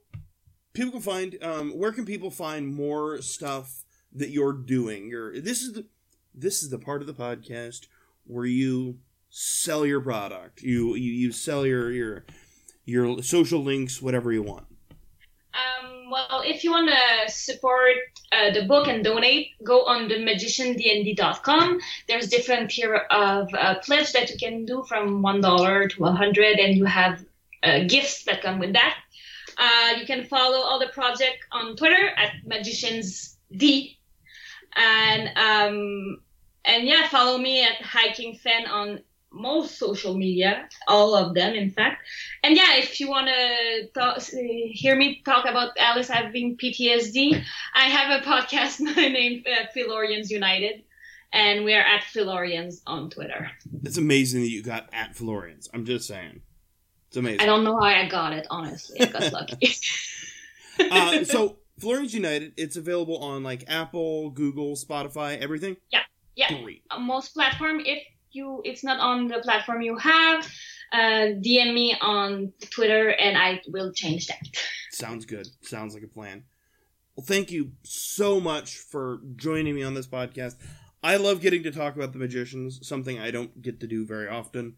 [0.74, 5.10] people can find um, where can people find more stuff that you're doing?
[5.10, 5.86] Your this is the
[6.34, 7.88] this is the part of the podcast
[8.26, 9.00] where you
[9.30, 10.62] sell your product.
[10.62, 12.26] You you, you sell your your
[12.88, 14.66] your social links, whatever you want.
[15.54, 17.98] Um, well, if you want to support
[18.32, 21.80] uh, the book and donate, go on the magiciandnd.com.
[22.08, 26.12] There's different tier of uh, pledge that you can do from one dollar to a
[26.12, 27.24] hundred, and you have
[27.64, 28.98] uh, gifts that come with that.
[29.58, 33.98] Uh, you can follow all the project on Twitter at magiciansd,
[34.76, 36.22] and um,
[36.64, 39.00] and yeah, follow me at HighKingFen on
[39.38, 42.04] most social media, all of them, in fact.
[42.44, 44.20] And yeah, if you want to
[44.72, 50.84] hear me talk about Alice having PTSD, I have a podcast named uh, Fillorians United,
[51.32, 53.52] and we are at Fillorians on Twitter.
[53.84, 55.70] It's amazing that you got at Fillorians.
[55.74, 56.42] I'm just saying,
[57.08, 57.42] it's amazing.
[57.42, 59.02] I don't know how I got it, honestly.
[59.02, 59.76] I got lucky.
[60.92, 65.78] uh, so Fillorians United, it's available on like Apple, Google, Spotify, everything.
[65.92, 66.02] Yeah,
[66.36, 66.62] yeah.
[66.62, 66.84] Great.
[67.00, 68.04] most platform, if
[68.38, 70.46] you it's not on the platform you have,
[70.94, 74.40] uh, DM me on Twitter, and I will change that.
[74.92, 75.48] Sounds good.
[75.62, 76.44] Sounds like a plan.
[77.16, 80.56] Well, thank you so much for joining me on this podcast.
[81.04, 84.28] I love getting to talk about the magicians, something I don't get to do very
[84.28, 84.76] often.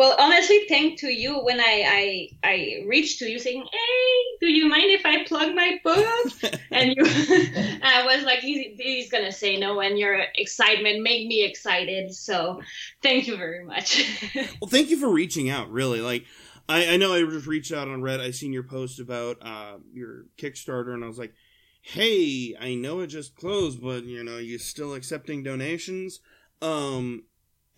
[0.00, 4.46] Well, honestly, thank to you when I, I I reached to you saying, "Hey, do
[4.50, 7.04] you mind if I plug my book?" and you,
[7.82, 12.14] I was like, he's, he's gonna say no, and your excitement made me excited.
[12.14, 12.62] So,
[13.02, 14.02] thank you very much.
[14.62, 15.70] Well, thank you for reaching out.
[15.70, 16.24] Really, like
[16.66, 18.20] I, I know I just reached out on Reddit.
[18.20, 21.34] I seen your post about uh, your Kickstarter, and I was like,
[21.82, 26.20] "Hey, I know it just closed, but you know, you still accepting donations?"
[26.62, 27.24] Um,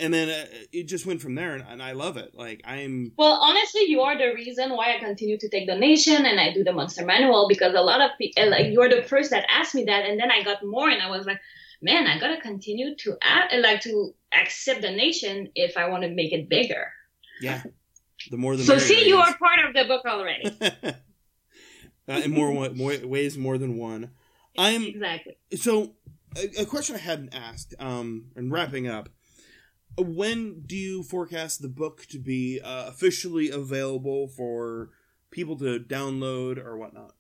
[0.03, 2.35] and then uh, it just went from there, and, and I love it.
[2.35, 6.41] Like I'm, well, honestly, you are the reason why I continue to take donation and
[6.41, 9.47] I do the Monster Manual because a lot of people, like, you're the first that
[9.49, 11.41] asked me that, and then I got more, and I was like,
[11.81, 16.33] man, I gotta continue to add, like, to accept donation if I want to make
[16.33, 16.89] it bigger.
[17.41, 17.63] yeah.
[18.31, 20.57] The more the So, see, you are part of the book already.
[22.09, 24.11] uh, in more, more ways more than one.
[24.57, 25.37] I'm exactly.
[25.57, 25.97] so
[26.37, 27.75] a, a question I hadn't asked.
[27.79, 29.09] Um, and wrapping up,
[29.99, 34.91] when do you forecast the book to be uh, officially available for
[35.31, 37.15] people to download or whatnot?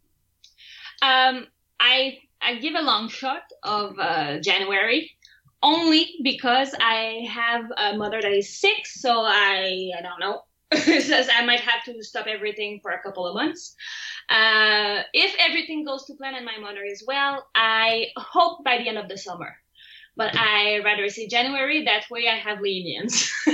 [1.03, 1.47] Um,
[1.81, 5.11] I I give a long shot of uh, January
[5.63, 10.43] only because I have a mother that is sick, so I I don't know.
[10.75, 13.77] Says I might have to stop everything for a couple of months.
[14.31, 18.89] Uh, if everything goes to plan and my mother is well, I hope by the
[18.89, 19.55] end of the summer.
[20.17, 21.85] But I rather say January.
[21.85, 23.31] That way, I have lenience.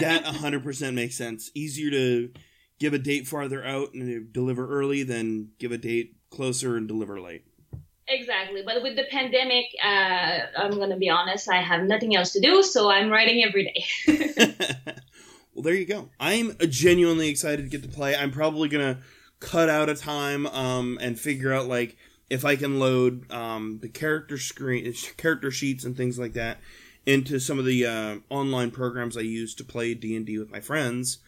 [0.00, 1.50] That 100% makes sense.
[1.54, 2.30] Easier to
[2.78, 7.20] give a date farther out and deliver early than give a date closer and deliver
[7.20, 7.44] late.
[8.06, 8.62] Exactly.
[8.64, 12.40] But with the pandemic, uh, I'm going to be honest, I have nothing else to
[12.40, 13.64] do, so I'm writing every
[14.06, 14.54] day.
[15.54, 16.08] well, there you go.
[16.18, 18.16] I'm genuinely excited to get to play.
[18.16, 19.00] I'm probably gonna
[19.40, 21.96] cut out a time um, and figure out like
[22.30, 26.58] if I can load um, the character screen, character sheets, and things like that
[27.06, 30.50] into some of the uh, online programs I use to play D and D with
[30.50, 31.18] my friends.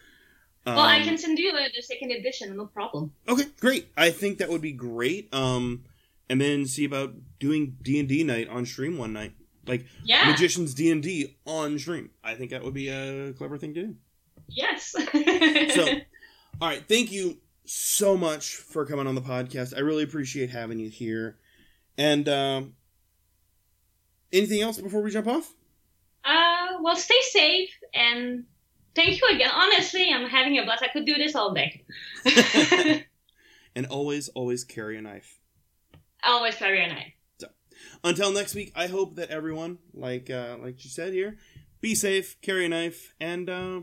[0.66, 3.12] Um, well, I can send you the, the second edition, no problem.
[3.26, 3.88] Okay, great.
[3.96, 5.32] I think that would be great.
[5.32, 5.84] Um,
[6.28, 9.32] and then see about doing D and D night on stream one night,
[9.66, 10.30] like Yeah.
[10.30, 12.10] Magicians D and D on stream.
[12.22, 13.96] I think that would be a clever thing to do.
[14.48, 14.94] Yes.
[15.74, 15.86] So,
[16.60, 17.38] all right, thank you
[17.72, 19.76] so much for coming on the podcast.
[19.76, 21.38] I really appreciate having you here.
[21.96, 22.74] And um,
[24.32, 25.54] anything else before we jump off?
[26.24, 28.44] uh, well, stay safe and
[28.94, 29.50] thank you again.
[29.54, 30.82] Honestly, I'm having a blast.
[30.82, 31.84] I could do this all day.
[33.76, 35.38] and always, always carry a knife.
[36.24, 37.12] Always carry a knife.
[38.02, 41.38] Until next week, I hope that everyone, like uh, like you said here,
[41.80, 43.80] be safe, carry a knife, and uh,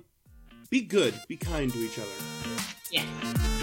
[0.69, 2.09] be good, be kind to each other.
[2.91, 3.56] Yeah.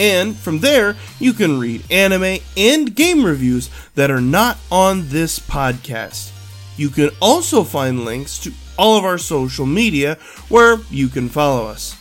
[0.00, 5.38] And from there, you can read anime and game reviews that are not on this
[5.38, 6.32] podcast.
[6.78, 10.16] You can also find links to all of our social media
[10.48, 11.94] where you can follow us.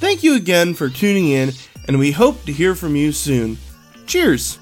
[0.00, 1.52] Thank you again for tuning in,
[1.86, 3.58] and we hope to hear from you soon.
[4.06, 4.58] Cheers!